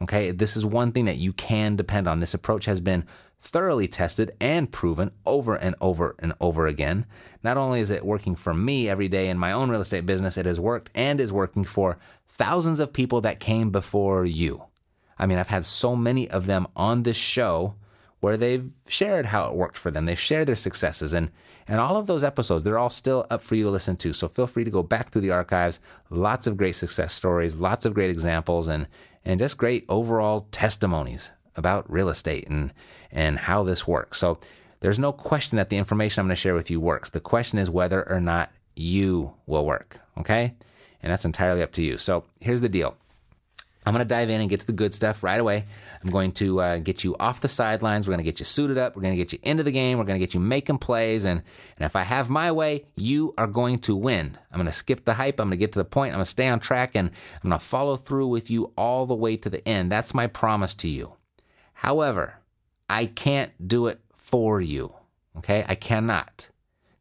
Okay, 0.03 0.31
this 0.31 0.57
is 0.57 0.65
one 0.65 0.93
thing 0.93 1.05
that 1.05 1.19
you 1.19 1.33
can 1.35 1.77
depend 1.77 2.09
on. 2.09 2.21
This 2.21 2.33
approach 2.33 2.65
has 2.65 2.81
been 2.81 3.05
thoroughly 3.41 3.89
tested 3.89 4.35
and 4.41 4.71
proven 4.71 5.11
over 5.25 5.55
and 5.55 5.75
over 5.81 6.15
and 6.19 6.33
over 6.41 6.67
again. 6.67 7.07
Not 7.43 7.57
only 7.57 7.81
is 7.81 7.91
it 7.91 8.05
working 8.05 8.35
for 8.35 8.53
me 8.53 8.89
every 8.89 9.09
day 9.09 9.29
in 9.29 9.39
my 9.39 9.53
own 9.53 9.71
real 9.71 9.81
estate 9.81 10.07
business, 10.07 10.37
it 10.37 10.47
has 10.47 10.61
worked 10.61 10.91
and 10.95 11.21
is 11.21 11.33
working 11.33 11.65
for 11.65 11.99
thousands 12.29 12.81
of 12.81 12.93
people 12.93 13.21
that 13.23 13.41
came 13.41 13.71
before 13.71 14.25
you. 14.25 14.65
I 15.19 15.27
mean, 15.27 15.39
I've 15.39 15.49
had 15.49 15.65
so 15.65 15.97
many 15.97 16.29
of 16.31 16.47
them 16.47 16.67
on 16.77 17.03
this 17.03 17.17
show 17.17 17.75
where 18.21 18.37
they've 18.37 18.71
shared 18.87 19.27
how 19.27 19.49
it 19.49 19.55
worked 19.55 19.77
for 19.77 19.91
them. 19.91 20.05
They've 20.05 20.19
shared 20.19 20.49
their 20.49 20.57
successes 20.57 21.13
and 21.13 21.31
and 21.69 21.79
all 21.79 21.97
of 21.97 22.09
those 22.09 22.25
episodes, 22.25 22.65
they're 22.65 22.79
all 22.79 22.91
still 22.91 23.27
up 23.31 23.45
for 23.45 23.55
you 23.55 23.63
to 23.63 23.71
listen 23.71 23.97
to. 23.99 24.13
So 24.13 24.27
feel 24.27 24.49
free 24.49 24.65
to 24.65 24.73
go 24.73 24.83
back 24.83 25.11
through 25.11 25.21
the 25.21 25.31
archives. 25.31 25.79
Lots 26.09 26.49
of 26.49 26.57
great 26.57 26.75
success 26.75 27.13
stories, 27.13 27.57
lots 27.57 27.85
of 27.85 27.95
great 27.95 28.11
examples 28.11 28.67
and 28.67 28.89
and 29.25 29.39
just 29.39 29.57
great 29.57 29.85
overall 29.89 30.49
testimonies 30.51 31.31
about 31.57 31.91
real 31.91 32.09
estate 32.09 32.49
and 32.49 32.73
and 33.11 33.39
how 33.39 33.63
this 33.63 33.87
works. 33.87 34.19
So 34.19 34.39
there's 34.81 34.99
no 34.99 35.13
question 35.13 35.57
that 35.57 35.69
the 35.69 35.77
information 35.77 36.21
I'm 36.21 36.27
going 36.27 36.35
to 36.35 36.41
share 36.41 36.55
with 36.55 36.71
you 36.71 36.81
works. 36.81 37.11
The 37.11 37.21
question 37.21 37.59
is 37.59 37.69
whether 37.69 38.09
or 38.09 38.21
not 38.21 38.51
you 38.75 39.35
will 39.47 39.67
work, 39.67 40.01
okay? 40.19 40.55
And 41.03 41.13
that's 41.13 41.25
entirely 41.25 41.63
up 41.63 41.73
to 41.73 41.83
you. 41.83 41.99
So 41.99 42.25
here's 42.41 42.61
the 42.61 42.69
deal. 42.69 42.97
I'm 43.87 43.95
going 43.95 44.07
to 44.07 44.15
dive 44.15 44.29
in 44.29 44.41
and 44.41 44.51
get 44.51 44.61
to 44.61 44.67
the 44.67 44.75
good 44.75 44.93
stuff 44.93 45.23
right 45.23 45.41
away. 45.41 45.65
I'm 46.05 46.11
going 46.11 46.33
to 46.33 46.61
uh, 46.61 46.79
get 46.79 47.03
you 47.03 47.17
off 47.19 47.41
the 47.41 47.49
sidelines. 47.49 48.07
We're 48.07 48.13
going 48.13 48.25
to 48.25 48.31
get 48.31 48.39
you 48.39 48.45
suited 48.45 48.77
up. 48.77 48.95
We're 48.95 49.03
going 49.03 49.15
to 49.15 49.23
get 49.23 49.33
you 49.33 49.39
into 49.43 49.63
the 49.63 49.73
game. 49.73 49.97
We're 49.97 50.05
going 50.05 50.21
to 50.21 50.25
get 50.25 50.35
you 50.35 50.41
making 50.41 50.79
plays. 50.79 51.25
And, 51.25 51.43
and 51.79 51.87
if 51.87 51.97
I 51.97 52.03
have 52.03 52.29
my 52.29 52.53
way, 52.53 52.85
you 52.97 53.33
are 53.39 53.47
going 53.47 53.79
to 53.81 53.97
win. 53.97 54.37
I'm 54.53 54.59
going 54.59 54.67
to 54.67 54.73
skip 54.73 55.07
the 55.07 55.15
hype. 55.15 55.41
I'm 55.41 55.49
going 55.49 55.53
to 55.53 55.57
get 55.57 55.73
to 55.73 55.79
the 55.79 55.85
point. 55.87 56.13
I'm 56.13 56.19
going 56.19 56.25
to 56.25 56.31
stay 56.31 56.49
on 56.49 56.61
track 56.61 56.95
and 56.95 57.09
I'm 57.43 57.51
going 57.51 57.59
to 57.59 57.65
follow 57.65 57.97
through 57.97 58.29
with 58.29 58.51
you 58.51 58.73
all 58.77 59.07
the 59.07 59.15
way 59.15 59.37
to 59.39 59.49
the 59.49 59.67
end. 59.67 59.91
That's 59.91 60.15
my 60.15 60.27
promise 60.27 60.75
to 60.75 60.89
you. 60.89 61.15
However, 61.81 62.35
I 62.91 63.07
can't 63.07 63.53
do 63.67 63.87
it 63.87 64.01
for 64.15 64.61
you. 64.61 64.93
Okay? 65.39 65.65
I 65.67 65.75
cannot. 65.75 66.51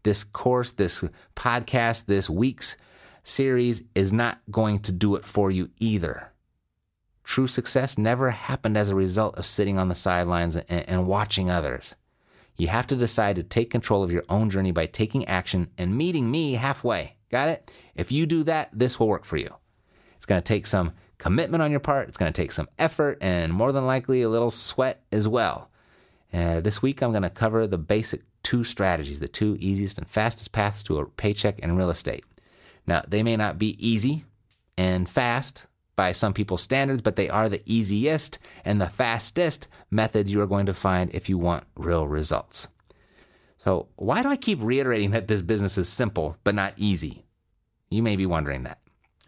This 0.03 0.23
course, 0.23 0.71
this 0.71 1.03
podcast, 1.35 2.05
this 2.05 2.29
week's 2.29 2.77
series 3.21 3.83
is 3.93 4.13
not 4.13 4.39
going 4.49 4.79
to 4.79 4.93
do 4.93 5.17
it 5.17 5.25
for 5.25 5.51
you 5.51 5.69
either. 5.79 6.31
True 7.25 7.45
success 7.45 7.97
never 7.97 8.29
happened 8.31 8.77
as 8.77 8.89
a 8.89 8.95
result 8.95 9.37
of 9.37 9.45
sitting 9.45 9.77
on 9.77 9.89
the 9.89 9.95
sidelines 9.95 10.55
and, 10.55 10.65
and, 10.69 11.07
watching 11.07 11.49
others. 11.49 11.95
You 12.55 12.69
have 12.69 12.87
to 12.87 12.95
decide 12.95 13.35
to 13.35 13.43
take 13.43 13.69
control 13.69 14.01
of 14.01 14.13
your 14.13 14.23
own 14.29 14.49
journey 14.49 14.71
by 14.71 14.85
taking 14.85 15.25
action 15.25 15.71
and 15.77 15.97
meeting 15.97 16.31
me 16.31 16.53
halfway. 16.53 17.17
Got 17.29 17.49
it? 17.49 17.69
If 17.95 18.13
you 18.13 18.25
do 18.25 18.43
that, 18.43 18.69
this 18.71 18.97
will 18.97 19.09
work 19.09 19.25
for 19.25 19.35
you. 19.35 19.53
It's 20.15 20.25
going 20.25 20.41
to 20.41 20.53
take 20.53 20.65
some 20.65 20.93
commitment 21.19 21.61
on 21.61 21.69
your 21.69 21.79
part, 21.79 22.07
it's 22.07 22.17
going 22.17 22.31
to 22.31 22.41
take 22.41 22.51
some 22.51 22.69
effort, 22.79 23.19
and 23.21 23.53
more 23.53 23.71
than 23.71 23.85
likely 23.85 24.23
a 24.23 24.29
little 24.29 24.49
sweat 24.49 25.03
as 25.11 25.27
well. 25.27 25.69
Uh, 26.33 26.59
this 26.61 26.81
week, 26.81 27.01
I'm 27.01 27.11
going 27.11 27.23
to 27.23 27.29
cover 27.29 27.67
the 27.67 27.77
basic 27.77 28.23
two 28.41 28.63
strategies, 28.63 29.19
the 29.19 29.27
two 29.27 29.55
easiest 29.59 29.97
and 29.97 30.07
fastest 30.07 30.51
paths 30.51 30.81
to 30.83 30.97
a 30.97 31.05
paycheck 31.05 31.59
in 31.59 31.75
real 31.75 31.89
estate. 31.91 32.23
Now, 32.87 33.03
they 33.07 33.21
may 33.21 33.37
not 33.37 33.59
be 33.59 33.75
easy, 33.85 34.25
and 34.77 35.07
fast 35.07 35.67
by 35.95 36.13
some 36.13 36.33
people's 36.33 36.61
standards, 36.61 37.01
but 37.01 37.17
they 37.17 37.29
are 37.29 37.49
the 37.49 37.61
easiest 37.65 38.39
and 38.63 38.79
the 38.79 38.87
fastest 38.87 39.67
methods 39.91 40.31
you 40.31 40.39
are 40.41 40.47
going 40.47 40.65
to 40.65 40.73
find 40.73 41.13
if 41.13 41.27
you 41.27 41.37
want 41.37 41.65
real 41.75 42.07
results. 42.07 42.69
So, 43.57 43.89
why 43.97 44.23
do 44.23 44.29
I 44.29 44.37
keep 44.37 44.59
reiterating 44.61 45.11
that 45.11 45.27
this 45.27 45.41
business 45.41 45.77
is 45.77 45.89
simple 45.89 46.37
but 46.45 46.55
not 46.55 46.73
easy? 46.77 47.25
You 47.89 48.01
may 48.01 48.15
be 48.15 48.25
wondering 48.25 48.63
that. 48.63 48.79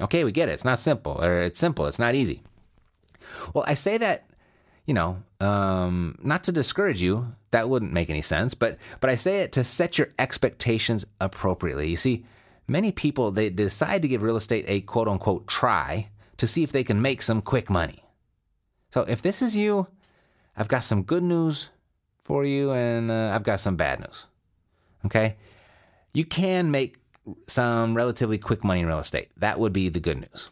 Okay, 0.01 0.23
we 0.23 0.31
get 0.31 0.49
it. 0.49 0.53
It's 0.53 0.65
not 0.65 0.79
simple, 0.79 1.23
or 1.23 1.41
it's 1.41 1.59
simple, 1.59 1.85
it's 1.85 1.99
not 1.99 2.15
easy. 2.15 2.41
Well, 3.53 3.63
I 3.67 3.75
say 3.75 3.97
that, 3.99 4.29
you 4.85 4.93
know, 4.93 5.21
um, 5.39 6.17
not 6.21 6.43
to 6.45 6.51
discourage 6.51 7.01
you. 7.01 7.35
That 7.51 7.69
wouldn't 7.69 7.93
make 7.93 8.09
any 8.09 8.21
sense. 8.21 8.53
But 8.53 8.77
but 8.99 9.09
I 9.09 9.15
say 9.15 9.41
it 9.41 9.51
to 9.53 9.63
set 9.63 9.97
your 9.97 10.07
expectations 10.17 11.05
appropriately. 11.19 11.89
You 11.89 11.97
see, 11.97 12.25
many 12.67 12.91
people 12.91 13.31
they 13.31 13.49
decide 13.49 14.01
to 14.01 14.07
give 14.07 14.23
real 14.23 14.37
estate 14.37 14.65
a 14.67 14.81
quote 14.81 15.07
unquote 15.07 15.47
try 15.47 16.09
to 16.37 16.47
see 16.47 16.63
if 16.63 16.71
they 16.71 16.83
can 16.83 17.01
make 17.01 17.21
some 17.21 17.41
quick 17.41 17.69
money. 17.69 18.05
So 18.89 19.01
if 19.01 19.21
this 19.21 19.41
is 19.41 19.55
you, 19.55 19.87
I've 20.55 20.67
got 20.67 20.83
some 20.83 21.03
good 21.03 21.23
news 21.23 21.69
for 22.23 22.45
you, 22.45 22.71
and 22.71 23.11
uh, 23.11 23.31
I've 23.33 23.43
got 23.43 23.59
some 23.59 23.75
bad 23.75 23.99
news. 23.99 24.27
Okay, 25.05 25.35
you 26.13 26.25
can 26.25 26.71
make 26.71 27.00
some 27.47 27.95
relatively 27.95 28.37
quick 28.37 28.63
money 28.63 28.81
in 28.81 28.87
real 28.87 28.99
estate. 28.99 29.29
That 29.37 29.59
would 29.59 29.73
be 29.73 29.89
the 29.89 29.99
good 29.99 30.19
news. 30.19 30.49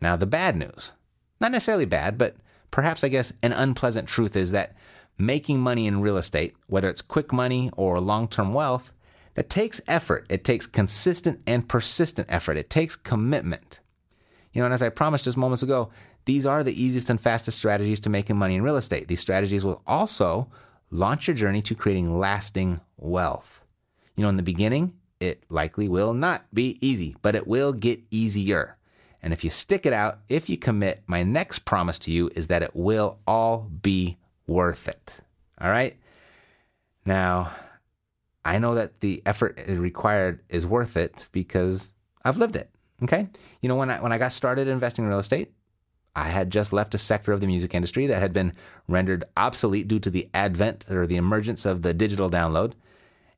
Now 0.00 0.16
the 0.16 0.26
bad 0.26 0.56
news 0.56 0.92
not 1.40 1.52
necessarily 1.52 1.84
bad, 1.84 2.18
but 2.18 2.36
perhaps 2.70 3.04
I 3.04 3.08
guess 3.08 3.32
an 3.42 3.52
unpleasant 3.52 4.08
truth 4.08 4.36
is 4.36 4.50
that 4.52 4.74
making 5.16 5.60
money 5.60 5.86
in 5.86 6.00
real 6.00 6.16
estate, 6.16 6.54
whether 6.66 6.88
it's 6.88 7.02
quick 7.02 7.32
money 7.32 7.70
or 7.76 8.00
long 8.00 8.28
term 8.28 8.52
wealth, 8.52 8.92
that 9.34 9.50
takes 9.50 9.80
effort. 9.86 10.26
It 10.28 10.44
takes 10.44 10.66
consistent 10.66 11.40
and 11.46 11.68
persistent 11.68 12.28
effort. 12.30 12.56
It 12.56 12.70
takes 12.70 12.96
commitment. 12.96 13.80
You 14.52 14.62
know, 14.62 14.66
and 14.66 14.74
as 14.74 14.82
I 14.82 14.88
promised 14.88 15.24
just 15.24 15.36
moments 15.36 15.62
ago, 15.62 15.90
these 16.24 16.44
are 16.44 16.64
the 16.64 16.82
easiest 16.82 17.08
and 17.08 17.20
fastest 17.20 17.58
strategies 17.58 18.00
to 18.00 18.10
making 18.10 18.36
money 18.36 18.56
in 18.56 18.62
real 18.62 18.76
estate. 18.76 19.08
These 19.08 19.20
strategies 19.20 19.64
will 19.64 19.82
also 19.86 20.48
launch 20.90 21.28
your 21.28 21.36
journey 21.36 21.62
to 21.62 21.74
creating 21.74 22.18
lasting 22.18 22.80
wealth. 22.96 23.64
You 24.16 24.22
know, 24.22 24.28
in 24.28 24.36
the 24.36 24.42
beginning, 24.42 24.94
it 25.20 25.44
likely 25.48 25.88
will 25.88 26.14
not 26.14 26.44
be 26.52 26.78
easy, 26.80 27.16
but 27.22 27.34
it 27.34 27.46
will 27.46 27.72
get 27.72 28.00
easier. 28.10 28.76
And 29.22 29.32
if 29.32 29.42
you 29.42 29.50
stick 29.50 29.84
it 29.84 29.92
out, 29.92 30.20
if 30.28 30.48
you 30.48 30.56
commit, 30.56 31.02
my 31.06 31.22
next 31.22 31.60
promise 31.60 31.98
to 32.00 32.12
you 32.12 32.30
is 32.36 32.46
that 32.46 32.62
it 32.62 32.74
will 32.74 33.18
all 33.26 33.68
be 33.82 34.18
worth 34.46 34.88
it. 34.88 35.18
All 35.60 35.70
right? 35.70 35.96
Now, 37.04 37.50
I 38.44 38.58
know 38.58 38.74
that 38.76 39.00
the 39.00 39.22
effort 39.26 39.58
required 39.66 40.40
is 40.48 40.64
worth 40.66 40.96
it 40.96 41.28
because 41.32 41.92
I've 42.24 42.36
lived 42.36 42.56
it. 42.56 42.70
Okay? 43.02 43.28
You 43.60 43.68
know, 43.68 43.76
when 43.76 43.90
I 43.90 44.00
when 44.00 44.12
I 44.12 44.18
got 44.18 44.32
started 44.32 44.68
investing 44.68 45.04
in 45.04 45.08
real 45.08 45.18
estate, 45.18 45.52
I 46.16 46.28
had 46.28 46.50
just 46.50 46.72
left 46.72 46.94
a 46.94 46.98
sector 46.98 47.32
of 47.32 47.40
the 47.40 47.46
music 47.46 47.74
industry 47.74 48.06
that 48.06 48.18
had 48.20 48.32
been 48.32 48.52
rendered 48.88 49.24
obsolete 49.36 49.88
due 49.88 50.00
to 50.00 50.10
the 50.10 50.28
advent 50.34 50.86
or 50.90 51.06
the 51.06 51.16
emergence 51.16 51.64
of 51.64 51.82
the 51.82 51.94
digital 51.94 52.30
download. 52.30 52.72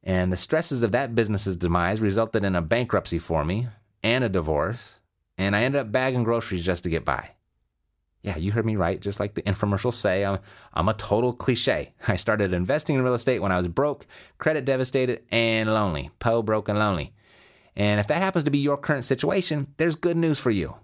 And 0.03 0.33
the 0.33 0.37
stresses 0.37 0.83
of 0.83 0.93
that 0.93 1.15
business's 1.15 1.57
demise 1.57 2.01
resulted 2.01 2.45
in 2.45 2.57
a 2.57 2.63
bankruptcy 2.63 3.19
for 3.19 3.45
me 3.45 3.69
and 4.03 4.25
a 4.25 4.29
divorce 4.29 5.01
and 5.41 5.57
I 5.57 5.63
ended 5.63 5.81
up 5.81 5.91
bagging 5.91 6.23
groceries 6.23 6.67
just 6.67 6.85
to 6.85 6.91
get 6.91 7.07
by. 7.07 7.31
Yeah, 8.23 8.37
you 8.37 8.53
heard 8.53 8.67
me 8.67 8.77
right. 8.77 9.01
Just 9.01 9.19
like 9.19 9.33
the 9.33 9.43
infomercials 9.43 9.95
say, 9.95 10.23
I'm, 10.23 10.39
I'm 10.75 10.91
a 10.91 10.93
total 10.93 11.33
cliche. 11.33 11.93
I 12.09 12.17
started 12.17 12.53
investing 12.53 12.97
in 12.97 13.03
real 13.03 13.15
estate 13.15 13.39
when 13.39 13.51
I 13.51 13.57
was 13.57 13.67
broke, 13.67 14.07
credit 14.37 14.67
devastated, 14.67 15.23
and 15.31 15.73
lonely. 15.73 16.11
Po, 16.19 16.43
broke, 16.43 16.69
and 16.69 16.79
lonely. 16.79 17.15
And 17.75 18.01
if 18.01 18.07
that 18.09 18.19
happens 18.19 18.45
to 18.45 18.51
be 18.51 18.59
your 18.59 18.77
current 18.77 19.05
situation, 19.05 19.69
there's 19.79 19.95
good 19.95 20.19
news 20.19 20.39
for 20.39 20.51
you. 20.51 20.77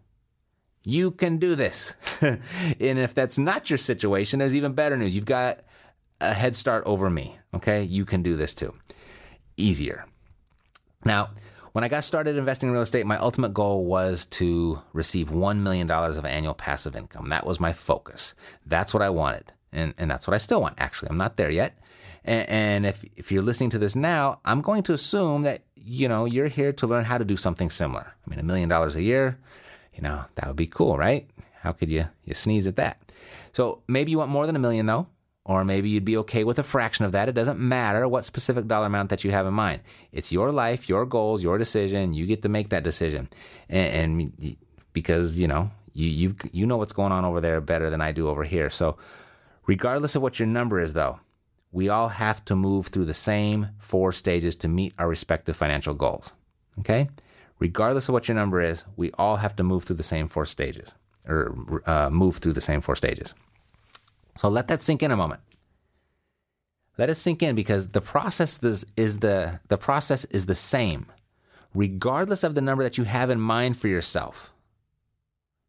You 0.83 1.11
can 1.11 1.37
do 1.37 1.55
this. 1.55 1.95
and 2.23 2.41
if 2.81 3.13
that's 3.13 3.37
not 3.37 3.69
your 3.69 3.77
situation, 3.77 4.39
there's 4.39 4.55
even 4.55 4.73
better 4.73 4.97
news. 4.97 5.15
You've 5.15 5.27
got 5.27 5.61
a 6.23 6.33
head 6.33 6.57
start 6.57 6.83
over 6.87 7.11
me. 7.11 7.39
Okay? 7.53 7.83
You 7.83 8.07
can 8.07 8.23
do 8.23 8.37
this 8.37 8.55
too. 8.55 8.73
Easier. 9.57 10.07
Now, 11.05 11.31
when 11.73 11.85
I 11.85 11.89
got 11.89 12.05
started 12.05 12.37
investing 12.37 12.69
in 12.69 12.73
real 12.73 12.83
estate, 12.83 13.05
my 13.05 13.19
ultimate 13.19 13.53
goal 13.53 13.85
was 13.85 14.25
to 14.27 14.81
receive 14.93 15.29
$1 15.29 15.59
million 15.59 15.91
of 15.91 16.25
annual 16.25 16.55
passive 16.55 16.97
income. 16.97 17.29
That 17.29 17.47
was 17.47 17.61
my 17.61 17.73
focus. 17.73 18.35
That's 18.65 18.95
what 18.95 19.03
I 19.03 19.11
wanted. 19.11 19.53
And, 19.73 19.93
and 19.99 20.11
that's 20.11 20.27
what 20.27 20.35
I 20.35 20.39
still 20.39 20.63
want, 20.63 20.77
actually. 20.79 21.11
I'm 21.11 21.19
not 21.19 21.37
there 21.37 21.51
yet. 21.51 21.79
And, 22.25 22.49
and 22.49 22.87
if, 22.87 23.05
if 23.15 23.31
you're 23.31 23.43
listening 23.43 23.71
to 23.71 23.79
this 23.79 23.95
now, 23.95 24.41
I'm 24.45 24.63
going 24.63 24.85
to 24.85 24.95
assume 24.95 25.43
that, 25.43 25.65
you 25.75 26.09
know, 26.09 26.25
you're 26.25 26.49
here 26.49 26.73
to 26.73 26.87
learn 26.87 27.05
how 27.05 27.19
to 27.19 27.25
do 27.25 27.37
something 27.37 27.69
similar. 27.69 28.15
I 28.27 28.31
mean, 28.31 28.39
a 28.39 28.43
million 28.43 28.71
dollars 28.71 28.97
a 28.97 29.03
year, 29.03 29.39
you 29.95 30.03
know, 30.03 30.25
that 30.37 30.47
would 30.47 30.57
be 30.57 30.67
cool, 30.67 30.97
right? 30.97 31.29
How 31.61 31.73
could 31.73 31.91
you, 31.91 32.07
you 32.25 32.33
sneeze 32.33 32.67
at 32.67 32.77
that? 32.77 33.01
So 33.53 33.83
maybe 33.87 34.11
you 34.11 34.19
want 34.19 34.31
more 34.31 34.47
than 34.47 34.57
a 34.57 34.61
million 34.61 34.87
though. 34.87 35.09
Or 35.49 35.65
maybe 35.65 35.89
you'd 35.89 36.05
be 36.05 36.17
okay 36.19 36.43
with 36.43 36.59
a 36.59 36.65
fraction 36.65 37.05
of 37.05 37.13
that. 37.13 37.29
It 37.29 37.37
doesn't 37.37 37.61
matter 37.61 38.09
what 38.09 38.25
specific 38.25 38.67
dollar 38.67 38.87
amount 38.87 39.11
that 39.11 39.23
you 39.23 39.31
have 39.31 39.47
in 39.47 39.55
mind. 39.55 39.81
It's 40.11 40.33
your 40.33 40.51
life, 40.51 40.89
your 40.89 41.07
goals, 41.07 41.41
your 41.41 41.57
decision. 41.57 42.15
You 42.15 42.27
get 42.27 42.43
to 42.43 42.49
make 42.49 42.71
that 42.71 42.83
decision. 42.83 43.29
And, 43.69 44.21
and 44.21 44.57
because, 44.93 45.39
you 45.39 45.47
know, 45.47 45.71
you, 45.93 46.09
you 46.09 46.37
you 46.53 46.67
know 46.67 46.77
what's 46.77 46.93
going 46.93 47.13
on 47.13 47.25
over 47.25 47.41
there 47.41 47.61
better 47.61 47.91
than 47.91 48.01
I 48.01 48.11
do 48.11 48.29
over 48.29 48.43
here. 48.43 48.71
So, 48.71 48.97
regardless 49.67 50.17
of 50.17 50.23
what 50.23 50.41
your 50.41 50.49
number 50.49 50.81
is, 50.81 50.95
though, 50.95 51.21
we 51.71 51.89
all 51.89 52.09
have 52.09 52.45
to 52.47 52.57
move 52.57 52.89
through 52.89 53.05
the 53.05 53.15
same 53.15 53.69
four 53.79 54.13
stages 54.13 54.57
to 54.57 54.69
meet 54.69 54.95
our 54.99 55.09
respective 55.09 55.57
financial 55.57 55.95
goals. 55.95 56.33
Okay? 56.81 57.09
Regardless 57.61 58.09
of 58.09 58.15
what 58.15 58.27
your 58.27 58.35
number 58.35 58.61
is, 58.61 58.85
we 58.97 59.13
all 59.13 59.37
have 59.37 59.55
to 59.57 59.63
move 59.63 59.85
through 59.85 59.97
the 59.97 60.03
same 60.03 60.27
four 60.27 60.45
stages 60.45 60.95
or 61.29 61.83
uh, 61.87 62.11
move 62.11 62.39
through 62.39 62.53
the 62.53 62.61
same 62.61 62.81
four 62.81 62.97
stages. 62.97 63.33
So 64.37 64.49
let 64.49 64.69
that 64.69 64.83
sink 64.83 65.03
in 65.03 65.11
a 65.11 65.17
moment. 65.17 65.41
Let 66.99 67.11
it 67.11 67.17
sink 67.17 67.43
in 67.43 67.55
because 67.55 67.89
the 67.89 68.01
process 68.01 68.63
is, 68.63 68.87
is 68.97 69.19
the 69.19 69.61
the 69.69 69.77
process 69.77 70.25
is 70.27 70.47
the 70.47 70.55
same, 70.55 71.07
regardless 71.75 72.43
of 72.43 72.55
the 72.55 72.63
number 72.63 72.83
that 72.85 72.97
you 72.97 73.05
have 73.05 73.29
in 73.29 73.41
mind 73.41 73.79
for 73.79 73.89
yourself. 73.89 74.53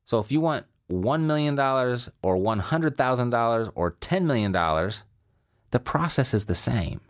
So 0.06 0.20
if 0.20 0.32
you 0.32 0.40
want 0.40 0.66
one 0.88 1.28
million 1.28 1.56
dollars 1.56 2.10
or 2.22 2.38
one 2.38 2.60
hundred 2.60 2.98
thousand 2.98 3.30
dollars 3.30 3.68
or 3.76 3.92
ten 3.92 4.26
million 4.26 4.54
dollars, 4.54 5.04
the 5.72 5.80
process 5.80 6.34
is 6.34 6.46
the 6.46 6.56
same. 6.56 7.02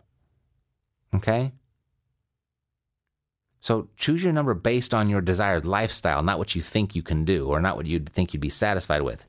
Okay? 1.14 1.52
So 3.62 3.90
choose 3.98 4.24
your 4.24 4.34
number 4.34 4.54
based 4.54 4.94
on 4.94 5.10
your 5.10 5.22
desired 5.22 5.66
lifestyle, 5.66 6.24
not 6.24 6.40
what 6.40 6.56
you 6.56 6.62
think 6.62 6.96
you 6.96 7.04
can 7.04 7.24
do 7.24 7.48
or 7.48 7.60
not 7.62 7.76
what 7.76 7.86
you'd 7.86 8.10
think 8.10 8.34
you'd 8.34 8.40
be 8.40 8.50
satisfied 8.50 9.02
with 9.04 9.28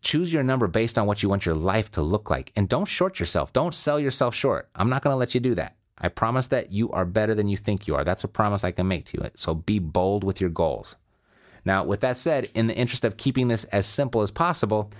choose 0.00 0.32
your 0.32 0.42
number 0.42 0.66
based 0.66 0.98
on 0.98 1.06
what 1.06 1.22
you 1.22 1.28
want 1.28 1.46
your 1.46 1.54
life 1.54 1.90
to 1.92 2.02
look 2.02 2.30
like. 2.30 2.52
And 2.56 2.68
don't 2.68 2.86
short 2.86 3.18
yourself. 3.18 3.52
Don't 3.52 3.74
sell 3.74 3.98
yourself 3.98 4.34
short. 4.34 4.68
I'm 4.74 4.88
not 4.88 5.02
going 5.02 5.12
to 5.12 5.18
let 5.18 5.34
you 5.34 5.40
do 5.40 5.54
that. 5.56 5.76
I 5.98 6.08
promise 6.08 6.46
that 6.48 6.70
you 6.70 6.90
are 6.92 7.04
better 7.04 7.34
than 7.34 7.48
you 7.48 7.56
think 7.56 7.86
you 7.86 7.94
are. 7.96 8.04
That's 8.04 8.24
a 8.24 8.28
promise 8.28 8.62
I 8.62 8.70
can 8.70 8.86
make 8.86 9.06
to 9.06 9.18
you. 9.18 9.30
So 9.34 9.54
be 9.54 9.78
bold 9.78 10.22
with 10.22 10.40
your 10.40 10.50
goals. 10.50 10.96
Now, 11.64 11.84
with 11.84 12.00
that 12.00 12.16
said, 12.16 12.50
in 12.54 12.68
the 12.68 12.76
interest 12.76 13.04
of 13.04 13.16
keeping 13.16 13.48
this 13.48 13.64
as 13.64 13.86
simple 13.86 14.22
as 14.22 14.30
possible, 14.30 14.90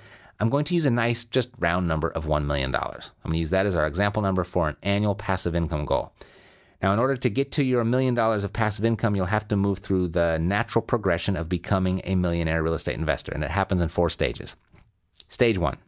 I'm 0.41 0.51
going 0.51 0.65
to 0.67 0.75
use 0.75 0.85
a 0.85 0.91
nice, 0.91 1.25
just 1.25 1.51
round 1.59 1.89
number 1.89 2.09
of 2.11 2.27
$1 2.27 2.45
million. 2.45 2.75
I'm 2.75 2.83
going 2.83 3.33
to 3.33 3.39
use 3.39 3.51
that 3.51 3.67
as 3.67 3.77
our 3.77 3.87
example 3.87 4.23
number 4.23 4.45
for 4.45 4.69
an 4.69 4.77
annual 4.83 5.15
passive 5.15 5.55
income 5.55 5.85
goal. 5.85 6.13
Now, 6.83 6.93
in 6.93 7.01
order 7.01 7.17
to 7.17 7.29
get 7.29 7.51
to 7.53 7.65
your 7.65 7.83
million 7.83 8.15
dollars 8.15 8.45
of 8.45 8.53
passive 8.53 8.85
income, 8.85 9.17
you'll 9.17 9.27
have 9.27 9.49
to 9.49 9.57
move 9.57 9.81
through 9.81 10.09
the 10.09 10.39
natural 10.39 10.83
progression 10.83 11.37
of 11.37 11.49
becoming 11.49 12.01
a 12.05 12.15
millionaire 12.15 12.63
real 12.63 12.75
estate 12.75 12.95
investor, 12.95 13.33
and 13.33 13.43
it 13.43 13.51
happens 13.51 13.81
in 13.81 13.89
four 13.89 14.11
stages. 14.11 14.55
Stage 15.29 15.59
one, 15.59 15.79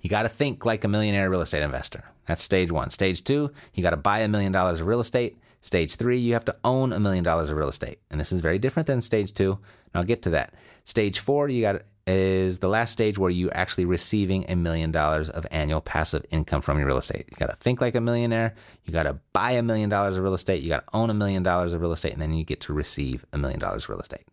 you 0.00 0.10
got 0.10 0.22
to 0.24 0.28
think 0.28 0.64
like 0.64 0.84
a 0.84 0.88
millionaire 0.88 1.30
real 1.30 1.40
estate 1.40 1.62
investor. 1.62 2.04
That's 2.26 2.42
stage 2.42 2.70
one. 2.70 2.90
Stage 2.90 3.24
two, 3.24 3.52
you 3.72 3.82
got 3.82 3.90
to 3.90 3.96
buy 3.96 4.20
a 4.20 4.28
million 4.28 4.52
dollars 4.52 4.80
of 4.80 4.86
real 4.86 5.00
estate. 5.00 5.38
Stage 5.60 5.96
three, 5.96 6.18
you 6.18 6.34
have 6.34 6.44
to 6.44 6.56
own 6.62 6.92
a 6.92 7.00
million 7.00 7.24
dollars 7.24 7.48
of 7.48 7.56
real 7.56 7.68
estate. 7.68 7.98
And 8.10 8.20
this 8.20 8.32
is 8.32 8.40
very 8.40 8.58
different 8.58 8.86
than 8.86 9.00
stage 9.00 9.32
two. 9.32 9.52
And 9.52 9.94
I'll 9.94 10.04
get 10.04 10.22
to 10.22 10.30
that. 10.30 10.52
Stage 10.84 11.18
four, 11.18 11.48
you 11.48 11.62
got 11.62 11.82
is 12.06 12.58
the 12.58 12.68
last 12.68 12.92
stage 12.92 13.18
where 13.18 13.30
you're 13.30 13.56
actually 13.56 13.86
receiving 13.86 14.44
a 14.50 14.56
million 14.56 14.90
dollars 14.90 15.30
of 15.30 15.46
annual 15.50 15.80
passive 15.80 16.24
income 16.30 16.60
from 16.60 16.76
your 16.78 16.86
real 16.86 16.98
estate. 16.98 17.24
You 17.30 17.36
got 17.38 17.48
to 17.48 17.56
think 17.56 17.80
like 17.80 17.94
a 17.94 18.00
millionaire. 18.00 18.54
You 18.84 18.92
got 18.92 19.04
to 19.04 19.18
buy 19.32 19.52
a 19.52 19.62
million 19.62 19.88
dollars 19.88 20.16
of 20.16 20.22
real 20.22 20.34
estate. 20.34 20.62
You 20.62 20.68
got 20.68 20.86
to 20.86 20.96
own 20.96 21.08
a 21.08 21.14
million 21.14 21.42
dollars 21.42 21.72
of 21.72 21.80
real 21.80 21.92
estate, 21.92 22.12
and 22.12 22.20
then 22.20 22.34
you 22.34 22.44
get 22.44 22.60
to 22.62 22.74
receive 22.74 23.24
a 23.32 23.38
million 23.38 23.58
dollars 23.58 23.84
of 23.84 23.90
real 23.90 24.00
estate. 24.00 24.24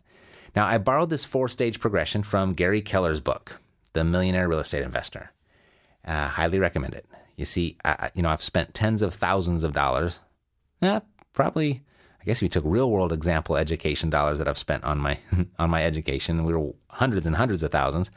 Now, 0.54 0.66
I 0.66 0.78
borrowed 0.80 1.10
this 1.10 1.24
four 1.24 1.48
stage 1.48 1.80
progression 1.80 2.24
from 2.24 2.54
Gary 2.54 2.82
Keller's 2.82 3.22
book. 3.22 3.61
The 3.94 4.04
Millionaire 4.04 4.48
Real 4.48 4.60
Estate 4.60 4.84
Investor. 4.84 5.32
Uh, 6.06 6.28
highly 6.28 6.60
recommend 6.60 6.94
it. 6.94 7.06
You 7.36 7.46
see, 7.46 7.78
you 8.14 8.22
know, 8.22 8.30
I've 8.30 8.44
spent 8.44 8.74
tens 8.74 9.02
of 9.02 9.14
thousands 9.14 9.64
of 9.64 9.74
dollars. 9.74 10.20
Yeah, 10.82 11.00
probably. 11.34 11.84
I 12.22 12.24
guess 12.24 12.42
we 12.42 12.50
took 12.50 12.64
real 12.66 12.92
world 12.92 13.12
example 13.12 13.58
education 13.58 14.10
dollars 14.10 14.38
that 14.38 14.48
I've 14.48 14.58
spent 14.58 14.84
on 14.84 15.00
my 15.00 15.18
on 15.60 15.70
my 15.70 15.84
education, 15.84 16.44
we 16.46 16.54
were 16.54 16.74
hundreds 16.90 17.26
and 17.26 17.36
hundreds 17.36 17.64
of 17.64 17.72
thousands. 17.72 18.12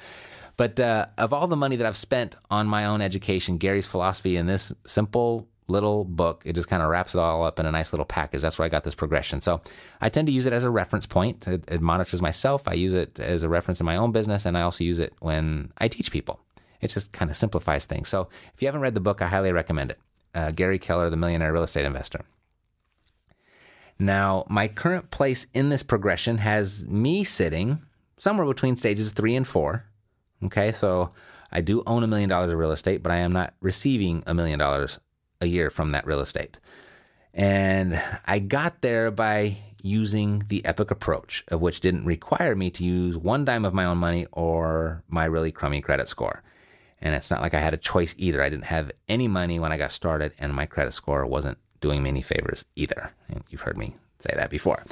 But 0.57 0.79
uh, 0.79 1.07
of 1.19 1.33
all 1.33 1.47
the 1.47 1.57
money 1.57 1.77
that 1.77 1.87
I've 1.87 1.97
spent 1.97 2.37
on 2.51 2.67
my 2.67 2.85
own 2.85 3.01
education, 3.01 3.59
Gary's 3.59 3.87
philosophy 3.87 4.37
in 4.37 4.47
this 4.47 4.73
simple 4.87 5.49
little 5.67 6.05
book. 6.05 6.43
It 6.45 6.55
just 6.55 6.69
kind 6.69 6.83
of 6.83 6.91
wraps 6.91 7.15
it 7.15 7.19
all 7.19 7.45
up 7.45 7.59
in 7.59 7.67
a 7.67 7.71
nice 7.71 7.93
little 7.93 8.05
package. 8.05 8.43
That's 8.43 8.59
where 8.59 8.67
I 8.67 8.69
got 8.69 8.85
this 8.85 8.95
progression. 8.95 9.41
So 9.41 9.61
I 10.01 10.09
tend 10.09 10.27
to 10.29 10.33
use 10.33 10.47
it 10.47 10.53
as 10.53 10.65
a 10.65 10.71
reference 10.71 11.07
point. 11.07 11.47
It, 11.49 11.65
it, 11.69 11.81
monitors 11.81 12.21
myself. 12.21 12.69
I 12.69 12.75
use 12.75 12.95
it 12.95 13.19
as 13.19 13.43
a 13.43 13.49
reference 13.49 13.81
in 13.81 13.87
my 13.87 13.97
own 13.97 14.13
business, 14.13 14.45
and 14.45 14.59
I 14.59 14.63
also 14.63 14.85
use 14.85 14.99
it 14.99 15.15
when 15.21 15.73
I 15.79 15.89
teach 15.89 16.11
people. 16.11 16.41
It 16.81 16.89
just 16.89 17.13
kind 17.13 17.31
of 17.31 17.37
simplifies 17.37 17.87
things. 17.87 18.09
So 18.09 18.29
if 18.55 18.61
you 18.61 18.69
haven't 18.69 18.83
read 18.83 18.95
the 18.95 19.01
book, 19.01 19.23
I 19.23 19.29
highly 19.29 19.53
recommend 19.53 19.93
it. 19.93 19.99
Uh, 20.35 20.51
Gary 20.51 20.79
Keller, 20.79 21.09
The 21.09 21.17
Millionaire 21.17 21.53
Real 21.53 21.63
Estate 21.63 21.87
Investor. 21.87 22.25
Now, 23.99 24.45
my 24.51 24.69
current 24.69 25.11
place 25.11 25.47
in 25.55 25.69
this 25.69 25.83
progression 25.83 26.39
has 26.39 26.85
me 26.87 27.25
sitting 27.25 27.81
somewhere 28.19 28.47
between 28.47 28.77
stages 28.77 29.13
three 29.13 29.37
and 29.37 29.47
four. 29.47 29.87
Okay, 30.43 30.73
so 30.73 31.13
I 31.53 31.61
do 31.61 31.83
own 31.87 32.03
a 32.03 32.09
million 32.09 32.29
dollars 32.29 32.51
of 32.51 32.59
real 32.59 32.73
estate, 32.73 33.03
but 33.03 33.13
I 33.13 33.17
am 33.17 33.33
not 33.33 33.55
receiving 33.61 34.25
a 34.27 34.35
million 34.35 34.59
dollars 34.59 34.99
a 35.45 35.49
year 35.49 35.71
from 35.71 35.91
that 35.91 36.07
real 36.07 36.21
estate. 36.21 36.59
And 37.33 38.01
I 38.27 38.41
got 38.41 38.81
there 38.81 39.11
by 39.11 39.59
using 39.83 40.45
the 40.49 40.65
Epic 40.65 40.91
approach, 40.91 41.45
of 41.49 41.61
which 41.61 41.81
didn't 41.81 42.07
require 42.07 42.57
me 42.57 42.71
to 42.71 42.85
use 42.85 43.17
one 43.17 43.45
dime 43.45 43.65
of 43.65 43.75
my 43.75 43.85
own 43.85 43.99
money 43.99 44.27
or 44.33 45.05
my 45.09 45.27
really 45.27 45.53
crummy 45.53 45.81
credit 45.81 46.09
score. 46.09 46.43
And 47.03 47.15
it's 47.15 47.31
not 47.31 47.43
like 47.43 47.53
I 47.53 47.61
had 47.61 47.75
a 47.75 47.79
choice 47.79 48.15
either. 48.17 48.43
I 48.43 48.49
didn't 48.49 48.65
have 48.65 48.91
any 49.09 49.29
money 49.29 49.61
when 49.61 49.73
I 49.73 49.77
got 49.77 49.93
started, 49.93 50.33
and 50.39 50.55
my 50.55 50.65
credit 50.65 50.93
score 50.93 51.27
wasn't 51.27 51.59
doing 51.83 52.03
me 52.03 52.09
any 52.09 52.23
favors 52.23 52.65
either. 52.77 53.13
And 53.29 53.43
you've 53.51 53.61
heard 53.61 53.77
me 53.77 53.97
say 54.19 54.33
that 54.35 54.49
before. 54.49 54.85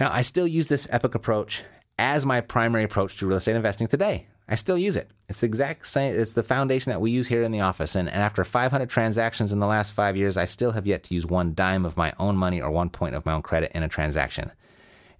Now, 0.00 0.10
I 0.12 0.22
still 0.22 0.48
use 0.48 0.66
this 0.66 0.88
Epic 0.90 1.14
approach 1.14 1.62
as 1.96 2.26
my 2.26 2.40
primary 2.40 2.82
approach 2.82 3.16
to 3.18 3.26
real 3.28 3.36
estate 3.36 3.54
investing 3.54 3.86
today. 3.86 4.26
I 4.46 4.56
still 4.56 4.76
use 4.76 4.96
it. 4.96 5.10
It's 5.28 5.40
the 5.40 5.46
exact 5.46 5.86
same. 5.86 6.18
It's 6.18 6.34
the 6.34 6.42
foundation 6.42 6.90
that 6.90 7.00
we 7.00 7.10
use 7.10 7.28
here 7.28 7.42
in 7.42 7.52
the 7.52 7.60
office. 7.60 7.94
And, 7.94 8.08
and 8.08 8.22
after 8.22 8.44
500 8.44 8.90
transactions 8.90 9.52
in 9.52 9.58
the 9.58 9.66
last 9.66 9.92
five 9.92 10.16
years, 10.16 10.36
I 10.36 10.44
still 10.44 10.72
have 10.72 10.86
yet 10.86 11.02
to 11.04 11.14
use 11.14 11.24
one 11.24 11.54
dime 11.54 11.86
of 11.86 11.96
my 11.96 12.12
own 12.18 12.36
money 12.36 12.60
or 12.60 12.70
one 12.70 12.90
point 12.90 13.14
of 13.14 13.24
my 13.24 13.32
own 13.32 13.42
credit 13.42 13.72
in 13.74 13.82
a 13.82 13.88
transaction. 13.88 14.52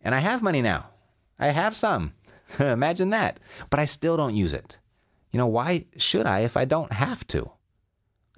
And 0.02 0.14
I 0.14 0.18
have 0.18 0.42
money 0.42 0.60
now. 0.60 0.88
I 1.38 1.48
have 1.48 1.74
some. 1.74 2.12
Imagine 2.58 3.10
that. 3.10 3.40
But 3.70 3.80
I 3.80 3.86
still 3.86 4.18
don't 4.18 4.36
use 4.36 4.52
it. 4.52 4.76
You 5.32 5.38
know, 5.38 5.46
why 5.46 5.86
should 5.96 6.26
I 6.26 6.40
if 6.40 6.56
I 6.56 6.66
don't 6.66 6.92
have 6.92 7.26
to? 7.28 7.50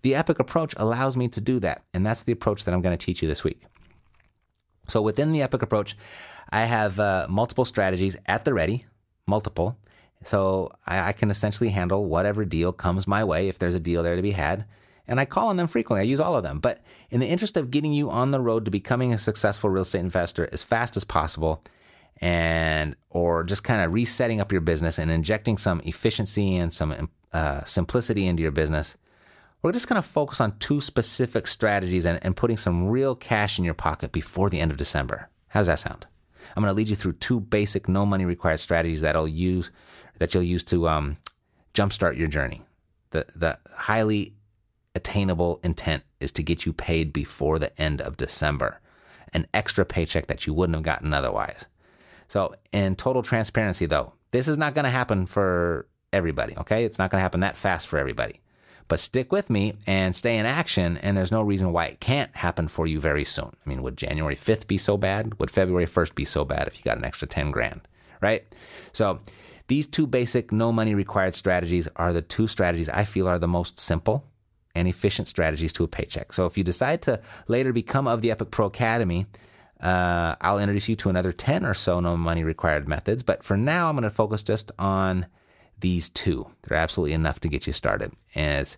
The 0.02 0.14
Epic 0.14 0.38
approach 0.38 0.72
allows 0.76 1.16
me 1.16 1.26
to 1.28 1.40
do 1.40 1.58
that. 1.60 1.82
And 1.92 2.06
that's 2.06 2.22
the 2.22 2.32
approach 2.32 2.64
that 2.64 2.72
I'm 2.72 2.80
going 2.80 2.96
to 2.96 3.04
teach 3.04 3.22
you 3.22 3.28
this 3.28 3.42
week. 3.42 3.62
So 4.86 5.02
within 5.02 5.32
the 5.32 5.42
Epic 5.42 5.62
approach, 5.62 5.96
I 6.48 6.64
have 6.66 7.00
uh, 7.00 7.26
multiple 7.28 7.64
strategies 7.64 8.16
at 8.26 8.44
the 8.44 8.54
ready, 8.54 8.86
multiple 9.26 9.76
so 10.23 10.73
I, 10.87 11.08
I, 11.08 11.12
can 11.12 11.30
essentially 11.30 11.70
handle 11.70 12.06
whatever 12.06 12.44
deal 12.44 12.73
comes 12.73 13.06
my 13.06 13.23
way 13.23 13.49
if 13.49 13.58
there's 13.58 13.75
a 13.75 13.80
deal 13.80 14.02
there 14.02 14.16
to 14.16 14.23
be 14.23 14.32
had. 14.32 14.64
And 15.08 15.20
I 15.20 15.25
call 15.25 15.49
on 15.49 15.56
them 15.56 15.68
frequently. 15.68 16.00
I 16.00 16.11
use 16.11 16.20
all 16.20 16.37
of 16.37 16.42
them. 16.42 16.58
But 16.58 16.82
in 17.11 17.20
the 17.20 17.28
interest 17.28 17.56
of 17.56 17.70
getting 17.70 17.92
you 17.92 18.11
on 18.11 18.32
the 18.32 18.40
road 18.40 18.64
to 18.64 18.70
becoming 18.70 19.12
a 19.12 19.18
successful 19.18 19.70
real 19.70 19.82
estate 19.82 20.00
investor 20.00 20.49
as 20.52 20.62
fast 20.62 20.96
as 20.96 21.04
possible, 21.04 21.62
and 22.20 22.96
or 23.11 23.44
just 23.44 23.62
kind 23.62 23.82
of 23.82 23.92
resetting 23.92 24.40
up 24.40 24.50
your 24.50 24.61
business 24.61 24.99
and 24.99 25.11
injecting 25.11 25.58
some 25.58 25.80
efficiency 25.85 26.56
and 26.56 26.73
some 26.73 27.11
uh, 27.32 27.62
simplicity 27.64 28.26
into 28.26 28.42
your 28.42 28.52
business, 28.52 28.96
we're 29.62 29.73
just 29.73 29.88
going 29.88 30.00
to 30.00 30.08
focus 30.08 30.40
on 30.40 30.58
two 30.58 30.80
specific 30.80 31.46
strategies 31.46 32.04
and, 32.04 32.18
and 32.23 32.37
putting 32.37 32.56
some 32.56 32.88
real 32.88 33.14
cash 33.14 33.58
in 33.58 33.64
your 33.64 33.75
pocket 33.75 34.12
before 34.12 34.50
the 34.50 34.61
end 34.61 34.70
of 34.70 34.76
December. 34.76 35.28
How 35.49 35.61
does 35.61 35.66
that 35.66 35.78
sound? 35.78 36.06
I'm 36.54 36.62
going 36.62 36.70
to 36.70 36.76
lead 36.76 36.88
you 36.88 36.96
through 36.96 37.14
two 37.14 37.40
basic 37.40 37.88
no 37.88 38.06
money 38.06 38.25
required 38.25 38.61
strategies 38.61 39.00
that 39.00 39.16
I'll 39.16 39.28
use 39.28 39.70
that 40.18 40.35
you'll 40.35 40.42
use 40.42 40.64
to 40.64 40.88
um, 40.88 41.16
jumpstart 41.75 42.16
your 42.16 42.28
journey. 42.28 42.62
The 43.11 43.26
the 43.35 43.58
highly 43.75 44.35
attainable 44.94 45.61
intent 45.62 46.02
is 46.20 46.32
to 46.32 46.42
get 46.42 46.66
you 46.66 46.73
paid 46.73 47.12
before 47.12 47.58
the 47.58 47.78
end 47.80 48.00
of 48.00 48.16
December, 48.16 48.80
an 49.32 49.46
extra 49.52 49.85
paycheck 49.85 50.26
that 50.26 50.46
you 50.46 50.54
wouldn't 50.54 50.75
have 50.75 50.82
gotten 50.82 51.12
otherwise. 51.12 51.66
So, 52.28 52.54
in 52.73 52.96
total 52.96 53.23
transparency, 53.23 53.87
though, 53.87 54.14
this 54.32 54.49
is 54.49 54.58
not 54.58 54.75
going 54.75 54.85
to 54.85 54.90
happen 54.90 55.26
for 55.26 55.87
everybody. 56.12 56.56
Okay, 56.56 56.85
it's 56.85 56.99
not 56.99 57.11
going 57.11 57.18
to 57.18 57.23
happen 57.23 57.40
that 57.40 57.56
fast 57.56 57.87
for 57.87 57.99
everybody. 57.99 58.40
But 58.88 59.00
stick 59.00 59.32
with 59.32 59.50
me 59.50 59.75
and 59.86 60.14
stay 60.14 60.38
in 60.38 60.47
action, 60.47 60.97
and 60.99 61.17
there's 61.17 61.32
no 61.32 61.43
reason 61.43 61.73
why 61.73 61.86
it 61.86 62.00
can't 62.00 62.34
happen 62.36 62.69
for 62.69 62.86
you 62.86 63.00
very 63.00 63.25
soon. 63.25 63.50
I 63.64 63.69
mean, 63.69 63.82
would 63.82 63.97
January 63.97 64.36
5th 64.36 64.67
be 64.67 64.78
so 64.78 64.97
bad? 64.97 65.38
Would 65.38 65.50
February 65.50 65.86
1st 65.86 66.14
be 66.14 66.25
so 66.25 66.45
bad 66.45 66.69
if 66.69 66.78
you 66.78 66.84
got 66.84 66.99
an 66.99 67.04
extra 67.04 67.26
10 67.26 67.50
grand, 67.50 67.82
right? 68.21 68.45
So, 68.93 69.19
these 69.68 69.86
two 69.86 70.06
basic 70.06 70.52
no 70.52 70.72
money 70.72 70.94
required 70.94 71.34
strategies 71.34 71.88
are 71.96 72.12
the 72.12 72.22
two 72.22 72.46
strategies 72.46 72.88
I 72.88 73.04
feel 73.04 73.28
are 73.28 73.38
the 73.38 73.48
most 73.48 73.80
simple 73.80 74.24
and 74.74 74.86
efficient 74.86 75.26
strategies 75.26 75.72
to 75.74 75.84
a 75.84 75.88
paycheck. 75.88 76.32
So 76.32 76.46
if 76.46 76.58
you 76.58 76.64
decide 76.64 77.02
to 77.02 77.20
later 77.48 77.72
become 77.72 78.06
of 78.06 78.20
the 78.20 78.30
Epic 78.30 78.50
Pro 78.50 78.66
Academy, 78.66 79.26
uh, 79.80 80.36
I'll 80.40 80.58
introduce 80.58 80.88
you 80.88 80.96
to 80.96 81.08
another 81.08 81.32
10 81.32 81.64
or 81.64 81.74
so 81.74 82.00
no 82.00 82.16
money 82.16 82.44
required 82.44 82.86
methods. 82.86 83.22
But 83.22 83.42
for 83.42 83.56
now, 83.56 83.88
I'm 83.88 83.96
going 83.96 84.04
to 84.04 84.10
focus 84.10 84.42
just 84.42 84.70
on 84.78 85.26
these 85.80 86.08
two. 86.08 86.48
They're 86.62 86.78
absolutely 86.78 87.14
enough 87.14 87.40
to 87.40 87.48
get 87.48 87.66
you 87.66 87.72
started. 87.72 88.12
As, 88.34 88.76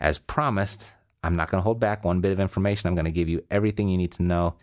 as 0.00 0.18
promised, 0.18 0.90
I'm 1.22 1.36
not 1.36 1.50
going 1.50 1.60
to 1.60 1.64
hold 1.64 1.80
back 1.80 2.04
one 2.04 2.20
bit 2.20 2.32
of 2.32 2.40
information. 2.40 2.88
I'm 2.88 2.94
going 2.94 3.06
to 3.06 3.10
give 3.10 3.28
you 3.28 3.42
everything 3.50 3.88
you 3.88 3.96
need 3.96 4.12
to 4.12 4.22
know, 4.22 4.54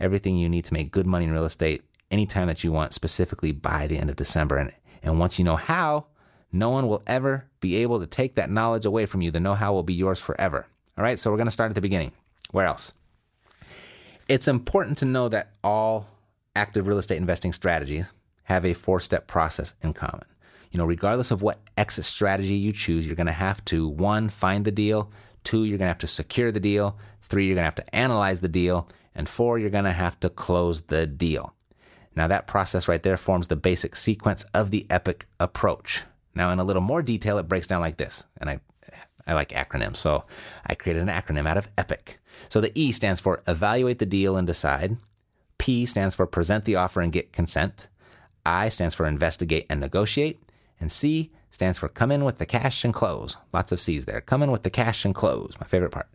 everything 0.00 0.36
you 0.36 0.48
need 0.48 0.64
to 0.66 0.74
make 0.74 0.90
good 0.90 1.06
money 1.06 1.26
in 1.26 1.32
real 1.32 1.44
estate 1.44 1.82
anytime 2.10 2.48
that 2.48 2.64
you 2.64 2.72
want, 2.72 2.94
specifically 2.94 3.52
by 3.52 3.86
the 3.86 3.98
end 3.98 4.10
of 4.10 4.16
December. 4.16 4.56
And 4.56 4.72
and 5.02 5.18
once 5.18 5.38
you 5.38 5.44
know 5.44 5.56
how, 5.56 6.06
no 6.52 6.70
one 6.70 6.88
will 6.88 7.02
ever 7.06 7.46
be 7.60 7.76
able 7.76 8.00
to 8.00 8.06
take 8.06 8.34
that 8.36 8.50
knowledge 8.50 8.86
away 8.86 9.06
from 9.06 9.20
you. 9.20 9.30
The 9.30 9.40
know 9.40 9.54
how 9.54 9.72
will 9.72 9.82
be 9.82 9.94
yours 9.94 10.20
forever. 10.20 10.66
All 10.96 11.04
right, 11.04 11.18
so 11.18 11.30
we're 11.30 11.36
going 11.36 11.46
to 11.46 11.52
start 11.52 11.70
at 11.70 11.74
the 11.74 11.80
beginning. 11.80 12.12
Where 12.50 12.66
else? 12.66 12.92
It's 14.28 14.48
important 14.48 14.98
to 14.98 15.04
know 15.04 15.28
that 15.28 15.52
all 15.62 16.08
active 16.56 16.86
real 16.86 16.98
estate 16.98 17.18
investing 17.18 17.52
strategies 17.52 18.12
have 18.44 18.64
a 18.64 18.74
four 18.74 19.00
step 19.00 19.26
process 19.26 19.74
in 19.82 19.92
common. 19.92 20.24
You 20.70 20.78
know, 20.78 20.84
regardless 20.84 21.30
of 21.30 21.40
what 21.40 21.60
exit 21.76 22.04
strategy 22.04 22.54
you 22.54 22.72
choose, 22.72 23.06
you're 23.06 23.16
going 23.16 23.26
to 23.26 23.32
have 23.32 23.64
to 23.66 23.88
one, 23.88 24.28
find 24.28 24.64
the 24.64 24.70
deal, 24.70 25.10
two, 25.44 25.64
you're 25.64 25.78
going 25.78 25.86
to 25.86 25.92
have 25.92 25.98
to 25.98 26.06
secure 26.06 26.52
the 26.52 26.60
deal, 26.60 26.98
three, 27.22 27.46
you're 27.46 27.54
going 27.54 27.62
to 27.62 27.66
have 27.70 27.86
to 27.86 27.94
analyze 27.94 28.40
the 28.40 28.48
deal, 28.48 28.88
and 29.14 29.28
four, 29.28 29.58
you're 29.58 29.70
going 29.70 29.84
to 29.84 29.92
have 29.92 30.18
to 30.20 30.28
close 30.28 30.82
the 30.82 31.06
deal. 31.06 31.54
Now, 32.18 32.26
that 32.26 32.48
process 32.48 32.88
right 32.88 33.00
there 33.00 33.16
forms 33.16 33.46
the 33.46 33.54
basic 33.54 33.94
sequence 33.94 34.42
of 34.52 34.72
the 34.72 34.88
EPIC 34.90 35.26
approach. 35.38 36.02
Now, 36.34 36.50
in 36.50 36.58
a 36.58 36.64
little 36.64 36.82
more 36.82 37.00
detail, 37.00 37.38
it 37.38 37.48
breaks 37.48 37.68
down 37.68 37.80
like 37.80 37.96
this. 37.96 38.26
And 38.40 38.50
I, 38.50 38.58
I 39.24 39.34
like 39.34 39.50
acronyms, 39.50 39.98
so 39.98 40.24
I 40.66 40.74
created 40.74 41.02
an 41.02 41.08
acronym 41.08 41.46
out 41.46 41.58
of 41.58 41.68
EPIC. 41.78 42.18
So 42.48 42.60
the 42.60 42.72
E 42.74 42.90
stands 42.90 43.20
for 43.20 43.44
evaluate 43.46 44.00
the 44.00 44.04
deal 44.04 44.36
and 44.36 44.48
decide. 44.48 44.96
P 45.58 45.86
stands 45.86 46.16
for 46.16 46.26
present 46.26 46.64
the 46.64 46.74
offer 46.74 47.00
and 47.00 47.12
get 47.12 47.32
consent. 47.32 47.86
I 48.44 48.68
stands 48.68 48.96
for 48.96 49.06
investigate 49.06 49.66
and 49.70 49.78
negotiate. 49.78 50.42
And 50.80 50.90
C 50.90 51.30
stands 51.50 51.78
for 51.78 51.88
come 51.88 52.10
in 52.10 52.24
with 52.24 52.38
the 52.38 52.46
cash 52.46 52.84
and 52.84 52.92
close. 52.92 53.36
Lots 53.52 53.70
of 53.70 53.80
C's 53.80 54.06
there. 54.06 54.20
Come 54.20 54.42
in 54.42 54.50
with 54.50 54.64
the 54.64 54.70
cash 54.70 55.04
and 55.04 55.14
close, 55.14 55.54
my 55.60 55.68
favorite 55.68 55.92
part. 55.92 56.08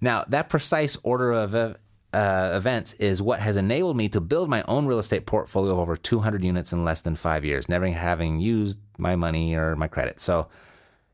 Now, 0.00 0.24
that 0.28 0.48
precise 0.48 0.96
order 1.02 1.32
of 1.32 1.76
uh, 2.12 2.50
events 2.54 2.94
is 2.94 3.22
what 3.22 3.40
has 3.40 3.56
enabled 3.56 3.96
me 3.96 4.08
to 4.08 4.20
build 4.20 4.48
my 4.48 4.62
own 4.66 4.86
real 4.86 4.98
estate 4.98 5.26
portfolio 5.26 5.72
of 5.72 5.78
over 5.78 5.96
200 5.96 6.42
units 6.42 6.72
in 6.72 6.84
less 6.84 7.00
than 7.00 7.14
five 7.14 7.44
years, 7.44 7.68
never 7.68 7.88
having 7.88 8.40
used 8.40 8.78
my 8.98 9.14
money 9.16 9.54
or 9.54 9.76
my 9.76 9.86
credit. 9.86 10.20
So, 10.20 10.48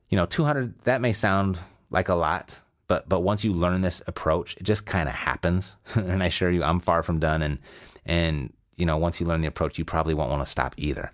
you 0.08 0.16
know, 0.16 0.26
200, 0.26 0.80
that 0.82 1.00
may 1.00 1.12
sound 1.12 1.58
like 1.90 2.08
a 2.08 2.14
lot, 2.14 2.60
but, 2.88 3.08
but 3.08 3.20
once 3.20 3.44
you 3.44 3.52
learn 3.52 3.82
this 3.82 4.02
approach, 4.06 4.56
it 4.56 4.62
just 4.62 4.86
kind 4.86 5.08
of 5.08 5.14
happens. 5.14 5.76
and 5.94 6.22
I 6.22 6.26
assure 6.26 6.50
you, 6.50 6.62
I'm 6.62 6.80
far 6.80 7.02
from 7.02 7.18
done. 7.18 7.42
And, 7.42 7.58
and, 8.06 8.52
you 8.76 8.86
know, 8.86 8.96
once 8.96 9.20
you 9.20 9.26
learn 9.26 9.42
the 9.42 9.48
approach, 9.48 9.78
you 9.78 9.84
probably 9.84 10.14
won't 10.14 10.30
want 10.30 10.42
to 10.42 10.50
stop 10.50 10.74
either. 10.78 11.12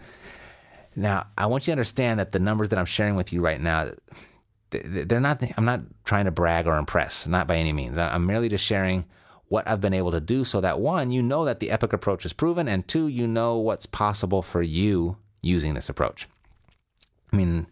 Now, 0.94 1.26
I 1.36 1.46
want 1.46 1.64
you 1.64 1.70
to 1.70 1.72
understand 1.72 2.20
that 2.20 2.32
the 2.32 2.38
numbers 2.38 2.68
that 2.68 2.78
I'm 2.78 2.84
sharing 2.84 3.16
with 3.16 3.32
you 3.32 3.40
right 3.40 3.60
now, 3.60 3.90
they're 4.70 5.20
not, 5.20 5.42
I'm 5.56 5.64
not 5.64 5.80
trying 6.04 6.26
to 6.26 6.30
brag 6.30 6.66
or 6.66 6.76
impress, 6.76 7.26
not 7.26 7.46
by 7.46 7.56
any 7.56 7.72
means. 7.72 7.98
I'm 7.98 8.26
merely 8.26 8.48
just 8.48 8.64
sharing 8.64 9.06
what 9.52 9.68
I've 9.68 9.82
been 9.82 9.92
able 9.92 10.12
to 10.12 10.20
do 10.20 10.44
so 10.44 10.62
that 10.62 10.80
one, 10.80 11.10
you 11.10 11.22
know 11.22 11.44
that 11.44 11.60
the 11.60 11.70
Epic 11.70 11.92
approach 11.92 12.24
is 12.24 12.32
proven, 12.32 12.68
and 12.68 12.88
two, 12.88 13.06
you 13.06 13.26
know 13.26 13.58
what's 13.58 13.84
possible 13.84 14.40
for 14.40 14.62
you 14.62 15.18
using 15.42 15.74
this 15.74 15.90
approach. 15.90 16.26
I 17.30 17.36
mean, 17.36 17.66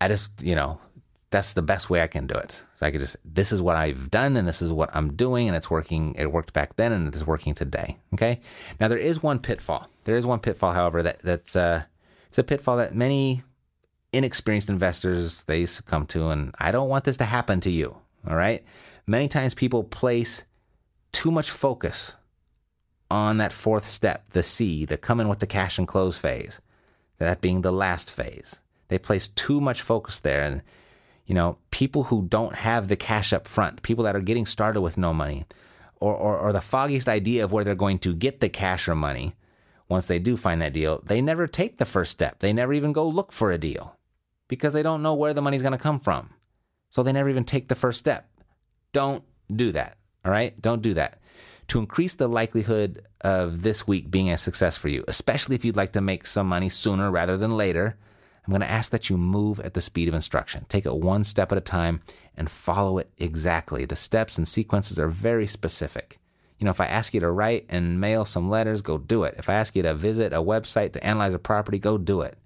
I 0.00 0.08
just, 0.08 0.42
you 0.42 0.54
know, 0.54 0.80
that's 1.28 1.52
the 1.52 1.60
best 1.60 1.90
way 1.90 2.00
I 2.00 2.06
can 2.06 2.26
do 2.26 2.34
it. 2.34 2.62
So 2.76 2.86
I 2.86 2.90
could 2.90 3.00
just, 3.00 3.18
this 3.26 3.52
is 3.52 3.60
what 3.60 3.76
I've 3.76 4.10
done 4.10 4.38
and 4.38 4.48
this 4.48 4.62
is 4.62 4.72
what 4.72 4.88
I'm 4.94 5.12
doing 5.16 5.48
and 5.48 5.56
it's 5.56 5.70
working. 5.70 6.14
It 6.16 6.32
worked 6.32 6.54
back 6.54 6.76
then 6.76 6.92
and 6.92 7.06
it's 7.08 7.26
working 7.26 7.52
today. 7.52 7.98
Okay. 8.14 8.40
Now 8.80 8.88
there 8.88 8.96
is 8.96 9.22
one 9.22 9.38
pitfall. 9.38 9.86
There 10.04 10.16
is 10.16 10.24
one 10.24 10.40
pitfall, 10.40 10.72
however, 10.72 11.02
that 11.02 11.18
that's 11.18 11.56
uh, 11.56 11.82
it's 12.28 12.38
a 12.38 12.42
pitfall 12.42 12.78
that 12.78 12.94
many 12.94 13.42
inexperienced 14.14 14.70
investors 14.70 15.44
they 15.44 15.66
succumb 15.66 16.06
to, 16.06 16.28
and 16.28 16.54
I 16.58 16.72
don't 16.72 16.88
want 16.88 17.04
this 17.04 17.18
to 17.18 17.24
happen 17.26 17.60
to 17.60 17.70
you. 17.70 17.98
All 18.26 18.34
right. 18.34 18.64
Many 19.06 19.28
times 19.28 19.54
people 19.54 19.84
place 19.84 20.44
too 21.12 21.30
much 21.30 21.50
focus 21.50 22.16
on 23.10 23.38
that 23.38 23.52
fourth 23.52 23.86
step, 23.86 24.30
the 24.30 24.42
C, 24.42 24.84
the 24.84 24.96
come 24.96 25.20
in 25.20 25.28
with 25.28 25.40
the 25.40 25.46
cash 25.46 25.78
and 25.78 25.88
close 25.88 26.16
phase, 26.16 26.60
that 27.18 27.40
being 27.40 27.62
the 27.62 27.72
last 27.72 28.10
phase. 28.10 28.60
They 28.88 28.98
place 28.98 29.28
too 29.28 29.60
much 29.60 29.82
focus 29.82 30.18
there. 30.18 30.42
And, 30.42 30.62
you 31.26 31.34
know, 31.34 31.58
people 31.70 32.04
who 32.04 32.22
don't 32.22 32.56
have 32.56 32.88
the 32.88 32.96
cash 32.96 33.32
up 33.32 33.46
front, 33.46 33.82
people 33.82 34.04
that 34.04 34.16
are 34.16 34.20
getting 34.20 34.46
started 34.46 34.80
with 34.80 34.98
no 34.98 35.12
money, 35.12 35.46
or, 36.00 36.14
or, 36.14 36.38
or 36.38 36.52
the 36.52 36.60
foggiest 36.60 37.08
idea 37.08 37.44
of 37.44 37.52
where 37.52 37.62
they're 37.62 37.74
going 37.74 37.98
to 38.00 38.14
get 38.14 38.40
the 38.40 38.48
cash 38.48 38.88
or 38.88 38.94
money 38.94 39.34
once 39.88 40.06
they 40.06 40.18
do 40.18 40.36
find 40.36 40.62
that 40.62 40.72
deal, 40.72 41.02
they 41.04 41.20
never 41.20 41.46
take 41.46 41.78
the 41.78 41.84
first 41.84 42.12
step. 42.12 42.38
They 42.38 42.52
never 42.52 42.72
even 42.72 42.92
go 42.92 43.06
look 43.06 43.32
for 43.32 43.50
a 43.50 43.58
deal 43.58 43.96
because 44.48 44.72
they 44.72 44.82
don't 44.82 45.02
know 45.02 45.14
where 45.14 45.34
the 45.34 45.42
money's 45.42 45.62
going 45.62 45.72
to 45.72 45.78
come 45.78 45.98
from. 45.98 46.30
So 46.90 47.02
they 47.02 47.12
never 47.12 47.28
even 47.28 47.44
take 47.44 47.68
the 47.68 47.74
first 47.74 47.98
step. 47.98 48.28
Don't 48.92 49.24
do 49.54 49.72
that. 49.72 49.96
All 50.24 50.30
right? 50.30 50.60
Don't 50.60 50.82
do 50.82 50.94
that. 50.94 51.18
To 51.68 51.78
increase 51.78 52.14
the 52.14 52.28
likelihood 52.28 53.06
of 53.20 53.62
this 53.62 53.86
week 53.86 54.10
being 54.10 54.30
a 54.30 54.36
success 54.36 54.76
for 54.76 54.88
you, 54.88 55.04
especially 55.06 55.54
if 55.54 55.64
you'd 55.64 55.76
like 55.76 55.92
to 55.92 56.00
make 56.00 56.26
some 56.26 56.48
money 56.48 56.68
sooner 56.68 57.10
rather 57.10 57.36
than 57.36 57.56
later, 57.56 57.96
I'm 58.44 58.50
going 58.50 58.60
to 58.62 58.70
ask 58.70 58.90
that 58.90 59.08
you 59.08 59.16
move 59.16 59.60
at 59.60 59.74
the 59.74 59.80
speed 59.80 60.08
of 60.08 60.14
instruction. 60.14 60.66
Take 60.68 60.86
it 60.86 60.96
one 60.96 61.22
step 61.24 61.52
at 61.52 61.58
a 61.58 61.60
time 61.60 62.00
and 62.36 62.50
follow 62.50 62.98
it 62.98 63.10
exactly. 63.18 63.84
The 63.84 63.96
steps 63.96 64.36
and 64.38 64.48
sequences 64.48 64.98
are 64.98 65.08
very 65.08 65.46
specific. 65.46 66.18
You 66.58 66.64
know, 66.64 66.70
if 66.70 66.80
I 66.80 66.86
ask 66.86 67.14
you 67.14 67.20
to 67.20 67.30
write 67.30 67.66
and 67.68 68.00
mail 68.00 68.24
some 68.24 68.50
letters, 68.50 68.82
go 68.82 68.98
do 68.98 69.24
it. 69.24 69.36
If 69.38 69.48
I 69.48 69.54
ask 69.54 69.76
you 69.76 69.82
to 69.82 69.94
visit 69.94 70.32
a 70.32 70.42
website 70.42 70.92
to 70.92 71.04
analyze 71.04 71.34
a 71.34 71.38
property, 71.38 71.78
go 71.78 71.96
do 71.96 72.22
it. 72.22 72.36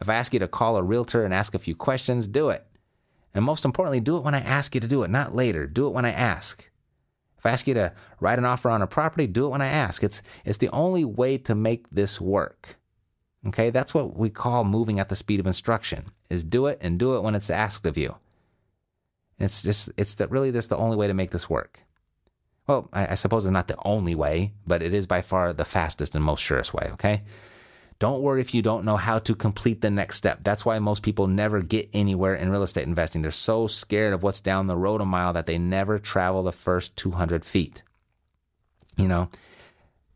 If 0.00 0.08
I 0.08 0.14
ask 0.14 0.32
you 0.32 0.38
to 0.38 0.48
call 0.48 0.76
a 0.76 0.82
realtor 0.82 1.24
and 1.24 1.34
ask 1.34 1.54
a 1.54 1.58
few 1.58 1.74
questions, 1.74 2.28
do 2.28 2.50
it. 2.50 2.64
And 3.34 3.44
most 3.44 3.64
importantly, 3.64 4.00
do 4.00 4.16
it 4.16 4.24
when 4.24 4.34
I 4.34 4.40
ask 4.40 4.74
you 4.74 4.80
to 4.80 4.86
do 4.86 5.02
it, 5.02 5.10
not 5.10 5.34
later. 5.34 5.66
Do 5.66 5.86
it 5.86 5.92
when 5.92 6.04
I 6.04 6.12
ask. 6.12 6.70
If 7.38 7.46
I 7.46 7.50
ask 7.50 7.66
you 7.66 7.74
to 7.74 7.92
write 8.20 8.38
an 8.38 8.44
offer 8.44 8.68
on 8.68 8.82
a 8.82 8.86
property, 8.86 9.26
do 9.26 9.46
it 9.46 9.50
when 9.50 9.62
I 9.62 9.68
ask. 9.68 10.02
It's, 10.02 10.22
it's 10.44 10.58
the 10.58 10.70
only 10.70 11.04
way 11.04 11.38
to 11.38 11.54
make 11.54 11.88
this 11.90 12.20
work. 12.20 12.76
Okay, 13.46 13.70
that's 13.70 13.94
what 13.94 14.16
we 14.16 14.30
call 14.30 14.64
moving 14.64 14.98
at 14.98 15.08
the 15.08 15.16
speed 15.16 15.38
of 15.38 15.46
instruction, 15.46 16.06
is 16.28 16.42
do 16.42 16.66
it 16.66 16.78
and 16.80 16.98
do 16.98 17.14
it 17.14 17.22
when 17.22 17.36
it's 17.36 17.50
asked 17.50 17.86
of 17.86 17.96
you. 17.96 18.16
It's 19.38 19.62
just, 19.62 19.90
it's 19.96 20.14
the, 20.14 20.26
really 20.26 20.50
just 20.50 20.68
the 20.68 20.76
only 20.76 20.96
way 20.96 21.06
to 21.06 21.14
make 21.14 21.30
this 21.30 21.48
work. 21.48 21.84
Well, 22.66 22.88
I, 22.92 23.12
I 23.12 23.14
suppose 23.14 23.44
it's 23.46 23.52
not 23.52 23.68
the 23.68 23.78
only 23.84 24.16
way, 24.16 24.52
but 24.66 24.82
it 24.82 24.92
is 24.92 25.06
by 25.06 25.22
far 25.22 25.52
the 25.52 25.64
fastest 25.64 26.16
and 26.16 26.24
most 26.24 26.40
surest 26.40 26.74
way, 26.74 26.90
okay? 26.94 27.22
Don't 27.98 28.22
worry 28.22 28.40
if 28.40 28.54
you 28.54 28.62
don't 28.62 28.84
know 28.84 28.96
how 28.96 29.18
to 29.18 29.34
complete 29.34 29.80
the 29.80 29.90
next 29.90 30.16
step. 30.16 30.40
That's 30.42 30.64
why 30.64 30.78
most 30.78 31.02
people 31.02 31.26
never 31.26 31.62
get 31.62 31.88
anywhere 31.92 32.36
in 32.36 32.50
real 32.50 32.62
estate 32.62 32.86
investing. 32.86 33.22
They're 33.22 33.32
so 33.32 33.66
scared 33.66 34.12
of 34.12 34.22
what's 34.22 34.40
down 34.40 34.66
the 34.66 34.76
road 34.76 35.00
a 35.00 35.04
mile 35.04 35.32
that 35.32 35.46
they 35.46 35.58
never 35.58 35.98
travel 35.98 36.44
the 36.44 36.52
first 36.52 36.96
200 36.96 37.44
feet. 37.44 37.82
You 38.96 39.08
know, 39.08 39.30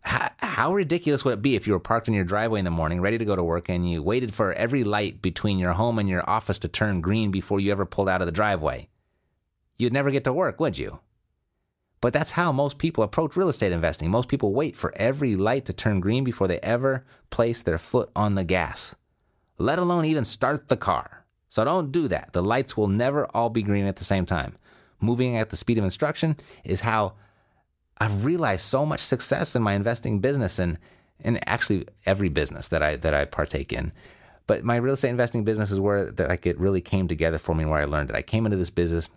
how, 0.00 0.30
how, 0.38 0.74
ridiculous 0.74 1.24
would 1.24 1.34
it 1.34 1.42
be 1.42 1.56
if 1.56 1.66
you 1.66 1.72
were 1.72 1.80
parked 1.80 2.06
in 2.06 2.14
your 2.14 2.24
driveway 2.24 2.60
in 2.60 2.64
the 2.64 2.70
morning, 2.70 3.00
ready 3.00 3.18
to 3.18 3.24
go 3.24 3.36
to 3.36 3.42
work, 3.42 3.68
and 3.68 3.88
you 3.88 4.02
waited 4.02 4.32
for 4.34 4.52
every 4.52 4.84
light 4.84 5.22
between 5.22 5.58
your 5.58 5.72
home 5.72 5.98
and 5.98 6.08
your 6.08 6.28
office 6.28 6.58
to 6.60 6.68
turn 6.68 7.00
green 7.00 7.30
before 7.30 7.60
you 7.60 7.72
ever 7.72 7.86
pulled 7.86 8.08
out 8.08 8.20
of 8.20 8.26
the 8.26 8.32
driveway? 8.32 8.88
You'd 9.76 9.92
never 9.92 10.10
get 10.10 10.24
to 10.24 10.32
work, 10.32 10.60
would 10.60 10.78
you? 10.78 11.00
But 12.02 12.12
that's 12.12 12.32
how 12.32 12.50
most 12.50 12.78
people 12.78 13.04
approach 13.04 13.36
real 13.36 13.48
estate 13.48 13.70
investing. 13.70 14.10
Most 14.10 14.28
people 14.28 14.52
wait 14.52 14.76
for 14.76 14.92
every 14.96 15.36
light 15.36 15.64
to 15.66 15.72
turn 15.72 16.00
green 16.00 16.24
before 16.24 16.48
they 16.48 16.58
ever 16.58 17.04
place 17.30 17.62
their 17.62 17.78
foot 17.78 18.10
on 18.16 18.34
the 18.34 18.42
gas, 18.42 18.96
let 19.56 19.78
alone 19.78 20.04
even 20.04 20.24
start 20.24 20.68
the 20.68 20.76
car. 20.76 21.24
So 21.48 21.64
don't 21.64 21.92
do 21.92 22.08
that. 22.08 22.32
The 22.32 22.42
lights 22.42 22.76
will 22.76 22.88
never 22.88 23.26
all 23.26 23.50
be 23.50 23.62
green 23.62 23.86
at 23.86 23.96
the 23.96 24.04
same 24.04 24.26
time. 24.26 24.58
Moving 25.00 25.36
at 25.36 25.50
the 25.50 25.56
speed 25.56 25.78
of 25.78 25.84
instruction 25.84 26.36
is 26.64 26.80
how 26.80 27.14
I've 27.98 28.24
realized 28.24 28.62
so 28.62 28.84
much 28.84 29.00
success 29.00 29.54
in 29.54 29.62
my 29.62 29.74
investing 29.74 30.18
business 30.18 30.58
and 30.58 30.78
and 31.24 31.38
actually 31.48 31.86
every 32.04 32.28
business 32.28 32.66
that 32.68 32.82
I 32.82 32.96
that 32.96 33.14
I 33.14 33.26
partake 33.26 33.72
in. 33.72 33.92
But 34.48 34.64
my 34.64 34.74
real 34.74 34.94
estate 34.94 35.10
investing 35.10 35.44
business 35.44 35.70
is 35.70 35.78
where 35.78 36.10
that 36.10 36.28
like 36.28 36.46
it 36.46 36.58
really 36.58 36.80
came 36.80 37.06
together 37.06 37.38
for 37.38 37.54
me 37.54 37.64
where 37.64 37.80
I 37.80 37.84
learned 37.84 38.10
it. 38.10 38.16
I 38.16 38.22
came 38.22 38.44
into 38.44 38.58
this 38.58 38.70
business 38.70 39.08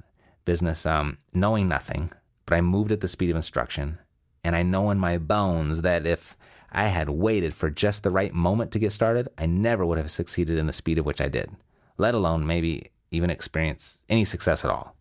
business 0.44 0.86
um, 0.86 1.18
knowing 1.34 1.68
nothing 1.68 2.12
but 2.46 2.56
I 2.56 2.62
moved 2.62 2.92
at 2.92 3.02
the 3.02 3.08
speed 3.08 3.30
of 3.30 3.36
instruction. 3.36 4.00
And 4.44 4.56
I 4.56 4.64
know 4.64 4.92
in 4.92 5.00
my 5.00 5.18
bones 5.18 5.82
that 5.82 6.06
if 6.06 6.38
I 6.72 6.88
had 6.88 7.10
waited 7.10 7.54
for 7.54 7.70
just 7.70 8.04
the 8.04 8.12
right 8.12 8.34
moment 8.34 8.72
to 8.72 8.80
get 8.80 8.92
started, 8.92 9.30
I 9.38 9.46
never 9.46 9.86
would 9.86 9.98
have 9.98 10.12
succeeded 10.12 10.58
in 10.58 10.68
the 10.68 10.74
speed 10.74 10.98
at 10.98 11.06
which 11.06 11.22
I 11.22 11.30
did, 11.30 11.52
let 11.98 12.14
alone 12.14 12.46
maybe 12.46 12.92
even 13.12 13.30
experience 13.30 14.00
any 14.10 14.26
success 14.26 14.64
at 14.64 14.72
all. 14.72 14.96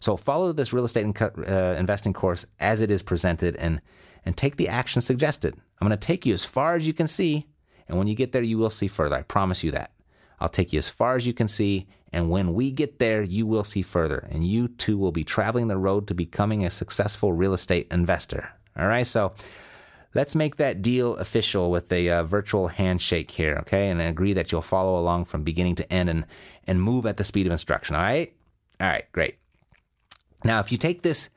So 0.00 0.18
follow 0.18 0.52
this 0.52 0.72
real 0.72 0.84
estate 0.84 1.06
uh, 1.18 1.74
investing 1.78 2.12
course 2.12 2.44
as 2.60 2.82
it 2.82 2.90
is 2.90 3.02
presented 3.02 3.56
and, 3.56 3.80
and 4.24 4.36
take 4.36 4.56
the 4.56 4.68
action 4.68 5.00
suggested. 5.00 5.54
I'm 5.80 5.88
going 5.88 5.98
to 5.98 6.06
take 6.06 6.26
you 6.26 6.34
as 6.34 6.44
far 6.44 6.76
as 6.76 6.86
you 6.86 6.92
can 6.92 7.08
see. 7.08 7.46
And 7.88 7.96
when 7.96 8.06
you 8.06 8.14
get 8.14 8.32
there, 8.32 8.42
you 8.42 8.58
will 8.58 8.70
see 8.70 8.86
further. 8.86 9.16
I 9.16 9.22
promise 9.22 9.64
you 9.64 9.70
that. 9.70 9.93
I'll 10.44 10.48
take 10.50 10.72
you 10.72 10.78
as 10.78 10.88
far 10.88 11.16
as 11.16 11.26
you 11.26 11.32
can 11.32 11.48
see 11.48 11.88
and 12.14 12.30
when 12.30 12.54
we 12.54 12.70
get 12.70 13.00
there, 13.00 13.22
you 13.22 13.44
will 13.44 13.64
see 13.64 13.82
further, 13.82 14.28
and 14.30 14.46
you 14.46 14.68
too 14.68 14.96
will 14.96 15.10
be 15.10 15.24
traveling 15.24 15.66
the 15.66 15.76
road 15.76 16.06
to 16.06 16.14
becoming 16.14 16.64
a 16.64 16.70
successful 16.70 17.32
real 17.32 17.52
estate 17.52 17.88
investor. 17.90 18.50
All 18.78 18.86
right, 18.86 19.04
so 19.04 19.34
let's 20.14 20.36
make 20.36 20.54
that 20.54 20.80
deal 20.80 21.16
official 21.16 21.72
with 21.72 21.92
a 21.92 22.08
uh, 22.08 22.22
virtual 22.22 22.68
handshake 22.68 23.32
here, 23.32 23.56
okay? 23.62 23.90
And 23.90 24.00
agree 24.00 24.32
that 24.32 24.52
you'll 24.52 24.62
follow 24.62 24.96
along 24.96 25.24
from 25.24 25.42
beginning 25.42 25.74
to 25.74 25.92
end 25.92 26.08
and, 26.08 26.24
and 26.68 26.80
move 26.80 27.04
at 27.04 27.16
the 27.16 27.24
speed 27.24 27.46
of 27.46 27.52
instruction, 27.52 27.96
all 27.96 28.02
right? 28.02 28.32
All 28.80 28.86
right, 28.86 29.10
great. 29.10 29.38
Now, 30.44 30.60
if 30.60 30.70
you 30.70 30.78
take 30.78 31.02
this 31.02 31.30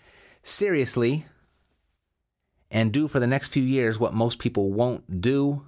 seriously 0.44 1.26
and 2.70 2.92
do 2.92 3.08
for 3.08 3.20
the 3.20 3.26
next 3.26 3.48
few 3.48 3.64
years 3.64 4.00
what 4.00 4.14
most 4.14 4.38
people 4.38 4.72
won't 4.72 5.22
do, 5.22 5.66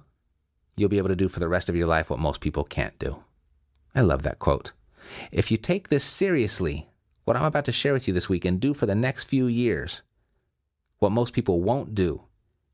you'll 0.76 0.88
be 0.88 0.98
able 0.98 1.08
to 1.08 1.16
do 1.16 1.28
for 1.28 1.40
the 1.40 1.48
rest 1.48 1.68
of 1.68 1.74
your 1.74 1.88
life 1.88 2.10
what 2.10 2.20
most 2.20 2.40
people 2.40 2.62
can't 2.62 2.96
do. 3.00 3.24
I 3.94 4.00
love 4.00 4.22
that 4.22 4.38
quote. 4.38 4.72
If 5.32 5.50
you 5.50 5.56
take 5.56 5.88
this 5.88 6.04
seriously, 6.04 6.88
what 7.24 7.36
I'm 7.36 7.44
about 7.44 7.64
to 7.66 7.72
share 7.72 7.92
with 7.92 8.06
you 8.06 8.14
this 8.14 8.28
week 8.28 8.44
and 8.44 8.60
do 8.60 8.74
for 8.74 8.86
the 8.86 8.94
next 8.94 9.24
few 9.24 9.46
years, 9.46 10.02
what 10.98 11.12
most 11.12 11.32
people 11.32 11.60
won't 11.60 11.94
do, 11.94 12.22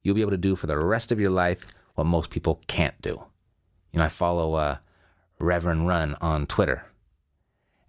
you'll 0.02 0.14
be 0.14 0.20
able 0.20 0.30
to 0.32 0.36
do 0.36 0.56
for 0.56 0.66
the 0.66 0.78
rest 0.78 1.12
of 1.12 1.20
your 1.20 1.30
life 1.30 1.66
what 1.94 2.06
most 2.06 2.30
people 2.30 2.60
can't 2.66 3.00
do. 3.00 3.22
You 3.92 3.98
know, 3.98 4.04
I 4.04 4.08
follow 4.08 4.54
uh, 4.54 4.76
Reverend 5.38 5.88
Run 5.88 6.16
on 6.20 6.46
Twitter, 6.46 6.84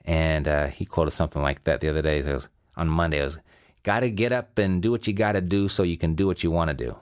and 0.06 0.48
uh, 0.48 0.68
he 0.68 0.86
quoted 0.86 1.12
something 1.12 1.42
like 1.42 1.66
that 1.66 1.82
the 1.82 1.90
other 1.90 2.02
day. 2.02 2.20
It 2.20 2.28
was 2.28 2.48
on 2.78 2.88
Monday. 2.88 3.20
It 3.20 3.26
was, 3.26 3.40
"Got 3.84 4.02
to 4.02 4.10
get 4.10 4.32
up 4.32 4.58
and 4.58 4.82
do 4.82 4.92
what 4.92 5.08
you 5.08 5.14
got 5.14 5.34
to 5.34 5.42
do 5.42 5.68
so 5.68 5.84
you 5.84 5.98
can 5.98 6.16
do 6.16 6.28
what 6.28 6.44
you 6.44 6.52
want 6.52 6.70
to 6.70 6.74
do. 6.74 6.98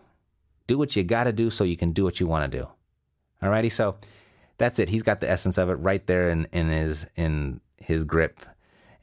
Do 0.65 0.77
what 0.77 0.95
you 0.95 1.03
got 1.03 1.25
to 1.25 1.33
do 1.33 1.49
so 1.51 1.63
you 1.63 1.77
can 1.77 1.91
do 1.91 2.03
what 2.03 2.19
you 2.19 2.25
want 2.25 2.51
to 2.51 2.57
do." 2.57 2.67
Alrighty, 3.43 3.71
so 3.71 3.97
that's 4.57 4.79
it. 4.79 4.89
He's 4.89 5.03
got 5.03 5.19
the 5.19 5.29
essence 5.29 5.57
of 5.57 5.69
it 5.69 5.75
right 5.75 6.05
there 6.07 6.29
in, 6.29 6.47
in 6.51 6.69
his 6.69 7.07
in 7.15 7.61
his 7.77 8.03
grip. 8.03 8.39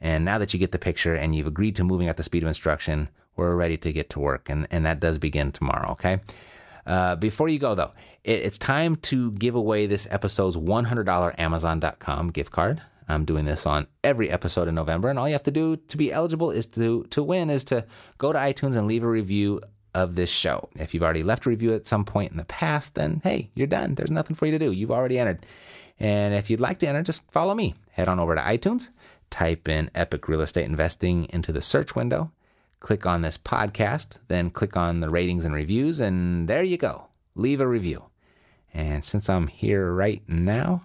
And 0.01 0.25
now 0.25 0.37
that 0.37 0.53
you 0.53 0.59
get 0.59 0.73
the 0.73 0.79
picture 0.79 1.15
and 1.15 1.33
you've 1.33 1.47
agreed 1.47 1.75
to 1.77 1.83
moving 1.83 2.09
at 2.09 2.17
the 2.17 2.23
speed 2.23 2.43
of 2.43 2.47
instruction, 2.47 3.09
we're 3.37 3.55
ready 3.55 3.77
to 3.77 3.93
get 3.93 4.09
to 4.11 4.19
work. 4.19 4.49
And, 4.49 4.67
and 4.69 4.85
that 4.85 4.99
does 4.99 5.17
begin 5.17 5.53
tomorrow, 5.53 5.91
okay? 5.91 6.19
Uh, 6.85 7.15
before 7.15 7.47
you 7.47 7.57
go, 7.57 7.73
though, 7.73 7.93
it, 8.23 8.39
it's 8.41 8.57
time 8.57 8.97
to 8.97 9.31
give 9.31 9.55
away 9.55 9.85
this 9.87 10.05
episode's 10.11 10.57
$100 10.57 11.39
Amazon.com 11.39 12.31
gift 12.31 12.51
card. 12.51 12.81
I'm 13.07 13.25
doing 13.25 13.45
this 13.45 13.65
on 13.65 13.87
every 14.03 14.29
episode 14.29 14.67
in 14.67 14.75
November, 14.75 15.09
and 15.09 15.17
all 15.17 15.27
you 15.27 15.33
have 15.33 15.43
to 15.43 15.51
do 15.51 15.75
to 15.75 15.97
be 15.97 16.11
eligible 16.11 16.51
is 16.51 16.65
to 16.67 17.03
to 17.09 17.21
win 17.21 17.49
is 17.49 17.65
to 17.65 17.85
go 18.17 18.31
to 18.31 18.39
iTunes 18.39 18.77
and 18.77 18.87
leave 18.87 19.03
a 19.03 19.09
review 19.09 19.59
of 19.93 20.15
this 20.15 20.29
show. 20.29 20.69
If 20.75 20.93
you've 20.93 21.03
already 21.03 21.23
left 21.23 21.45
a 21.45 21.49
review 21.49 21.73
at 21.73 21.87
some 21.87 22.05
point 22.05 22.31
in 22.31 22.37
the 22.37 22.45
past, 22.45 22.95
then 22.95 23.21
hey, 23.23 23.49
you're 23.55 23.67
done. 23.67 23.95
There's 23.95 24.11
nothing 24.11 24.35
for 24.35 24.45
you 24.45 24.51
to 24.51 24.59
do. 24.59 24.71
You've 24.71 24.91
already 24.91 25.19
entered. 25.19 25.45
And 25.99 26.33
if 26.33 26.49
you'd 26.49 26.59
like 26.59 26.79
to 26.79 26.87
enter, 26.87 27.03
just 27.03 27.29
follow 27.31 27.55
me. 27.55 27.75
Head 27.91 28.07
on 28.07 28.19
over 28.19 28.35
to 28.35 28.41
iTunes, 28.41 28.89
type 29.29 29.69
in 29.69 29.91
Epic 29.93 30.27
Real 30.27 30.41
Estate 30.41 30.65
Investing 30.65 31.27
into 31.29 31.51
the 31.51 31.61
search 31.61 31.95
window, 31.95 32.31
click 32.79 33.05
on 33.05 33.21
this 33.21 33.37
podcast, 33.37 34.17
then 34.27 34.49
click 34.49 34.75
on 34.75 34.99
the 34.99 35.09
ratings 35.09 35.45
and 35.45 35.53
reviews, 35.53 35.99
and 35.99 36.47
there 36.47 36.63
you 36.63 36.77
go. 36.77 37.07
Leave 37.35 37.61
a 37.61 37.67
review. 37.67 38.05
And 38.73 39.05
since 39.05 39.29
I'm 39.29 39.47
here 39.47 39.91
right 39.91 40.21
now, 40.27 40.83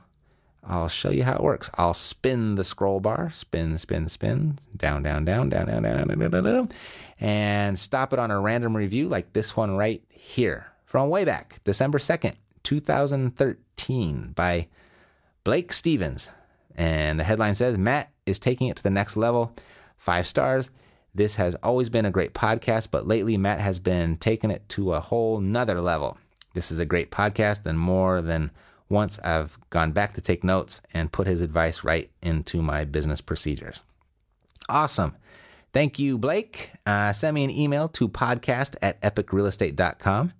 I'll 0.68 0.88
show 0.88 1.10
you 1.10 1.24
how 1.24 1.34
it 1.34 1.42
works. 1.42 1.70
I'll 1.74 1.94
spin 1.94 2.56
the 2.56 2.62
scroll 2.62 3.00
bar, 3.00 3.30
spin, 3.30 3.78
spin, 3.78 4.08
spin, 4.10 4.58
down, 4.76 5.02
down, 5.02 5.24
down, 5.24 5.48
down, 5.48 5.66
down, 5.66 5.82
down, 5.82 6.08
down, 6.08 6.30
down, 6.30 6.44
down, 6.44 6.68
and 7.18 7.80
stop 7.80 8.12
it 8.12 8.18
on 8.18 8.30
a 8.30 8.38
random 8.38 8.76
review 8.76 9.08
like 9.08 9.32
this 9.32 9.56
one 9.56 9.76
right 9.76 10.02
here 10.10 10.66
from 10.84 11.08
way 11.08 11.24
back, 11.24 11.60
December 11.64 11.98
2nd, 11.98 12.34
2013, 12.64 14.32
by 14.36 14.68
Blake 15.42 15.72
Stevens. 15.72 16.32
And 16.74 17.18
the 17.18 17.24
headline 17.24 17.54
says 17.54 17.78
Matt 17.78 18.10
is 18.26 18.38
taking 18.38 18.68
it 18.68 18.76
to 18.76 18.82
the 18.82 18.90
next 18.90 19.16
level. 19.16 19.54
Five 19.96 20.26
stars. 20.26 20.68
This 21.14 21.36
has 21.36 21.54
always 21.56 21.88
been 21.88 22.04
a 22.04 22.10
great 22.10 22.34
podcast, 22.34 22.88
but 22.90 23.06
lately 23.06 23.38
Matt 23.38 23.60
has 23.60 23.78
been 23.78 24.18
taking 24.18 24.50
it 24.50 24.68
to 24.70 24.92
a 24.92 25.00
whole 25.00 25.40
nother 25.40 25.80
level. 25.80 26.18
This 26.52 26.70
is 26.70 26.78
a 26.78 26.84
great 26.84 27.10
podcast 27.10 27.64
and 27.64 27.78
more 27.78 28.20
than 28.20 28.50
once 28.88 29.18
I've 29.20 29.58
gone 29.70 29.92
back 29.92 30.14
to 30.14 30.20
take 30.20 30.42
notes 30.42 30.80
and 30.94 31.12
put 31.12 31.26
his 31.26 31.40
advice 31.40 31.84
right 31.84 32.10
into 32.22 32.62
my 32.62 32.84
business 32.84 33.20
procedures. 33.20 33.82
Awesome. 34.68 35.16
Thank 35.72 35.98
you, 35.98 36.18
Blake. 36.18 36.72
Uh, 36.86 37.12
send 37.12 37.34
me 37.34 37.44
an 37.44 37.50
email 37.50 37.88
to 37.88 38.08
podcast 38.08 38.76
at 38.80 39.00
epicrealestate.com 39.02 40.32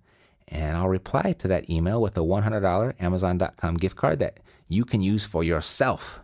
and 0.47 0.77
I'll 0.77 0.89
reply 0.89 1.33
to 1.33 1.47
that 1.47 1.69
email 1.69 2.01
with 2.01 2.17
a 2.17 2.21
$100 2.21 2.93
Amazon.com 2.99 3.77
gift 3.77 3.95
card 3.95 4.19
that 4.19 4.39
you 4.67 4.85
can 4.85 5.01
use 5.01 5.25
for 5.25 5.43
yourself 5.43 6.21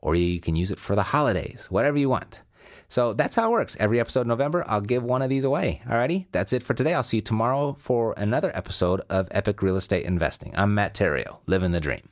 or 0.00 0.14
you 0.14 0.40
can 0.40 0.56
use 0.56 0.70
it 0.70 0.78
for 0.78 0.96
the 0.96 1.02
holidays, 1.02 1.66
whatever 1.70 1.98
you 1.98 2.08
want. 2.08 2.40
So 2.88 3.12
that's 3.12 3.36
how 3.36 3.48
it 3.48 3.52
works. 3.52 3.76
Every 3.78 4.00
episode 4.00 4.22
in 4.22 4.28
November, 4.28 4.64
I'll 4.66 4.80
give 4.80 5.04
one 5.04 5.20
of 5.20 5.28
these 5.28 5.44
away. 5.44 5.82
Alrighty, 5.86 6.26
that's 6.32 6.54
it 6.54 6.62
for 6.62 6.72
today. 6.72 6.94
I'll 6.94 7.02
see 7.02 7.18
you 7.18 7.22
tomorrow 7.22 7.76
for 7.78 8.14
another 8.16 8.50
episode 8.56 9.02
of 9.10 9.28
Epic 9.30 9.60
Real 9.62 9.76
Estate 9.76 10.06
Investing. 10.06 10.54
I'm 10.56 10.74
Matt 10.74 10.94
Theriault, 10.94 11.38
living 11.46 11.72
the 11.72 11.80
dream. 11.80 12.08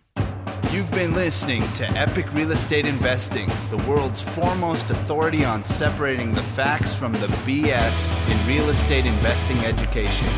You've 0.72 0.90
been 0.90 1.14
listening 1.14 1.62
to 1.74 1.86
Epic 1.92 2.30
Real 2.34 2.52
Estate 2.52 2.84
Investing, 2.84 3.48
the 3.70 3.78
world's 3.88 4.20
foremost 4.20 4.90
authority 4.90 5.42
on 5.42 5.64
separating 5.64 6.34
the 6.34 6.42
facts 6.42 6.94
from 6.94 7.12
the 7.12 7.28
BS 7.46 8.10
in 8.30 8.46
real 8.46 8.68
estate 8.68 9.06
investing 9.06 9.56
education. 9.60 10.28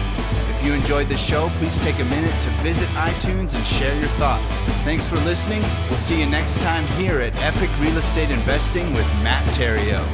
If 0.59 0.67
you 0.67 0.73
enjoyed 0.73 1.09
the 1.09 1.17
show, 1.17 1.51
please 1.51 1.79
take 1.79 2.01
a 2.01 2.05
minute 2.05 2.43
to 2.43 2.51
visit 2.63 2.89
iTunes 2.89 3.55
and 3.55 3.65
share 3.65 3.97
your 3.97 4.09
thoughts. 4.09 4.65
Thanks 4.83 5.07
for 5.07 5.15
listening. 5.19 5.63
We'll 5.89 6.01
see 6.01 6.19
you 6.19 6.27
next 6.27 6.59
time 6.59 6.85
here 7.01 7.21
at 7.21 7.33
Epic 7.37 7.71
Real 7.79 7.97
Estate 7.97 8.33
Investing 8.33 8.93
with 8.93 9.07
Matt 9.23 9.45
Theriault. 9.55 10.05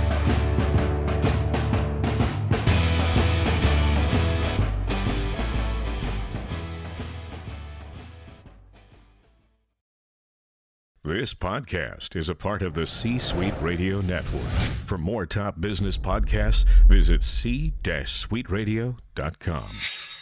This 11.03 11.33
podcast 11.33 12.17
is 12.17 12.29
a 12.29 12.35
part 12.35 12.61
of 12.61 12.75
the 12.75 12.87
C 12.87 13.19
Suite 13.19 13.55
Radio 13.63 14.03
Network. 14.03 14.43
For 14.85 14.99
more 14.99 15.25
top 15.25 15.59
business 15.59 15.97
podcasts, 15.97 16.67
visit 16.87 17.25
c-suiteradio.com. 17.25 20.14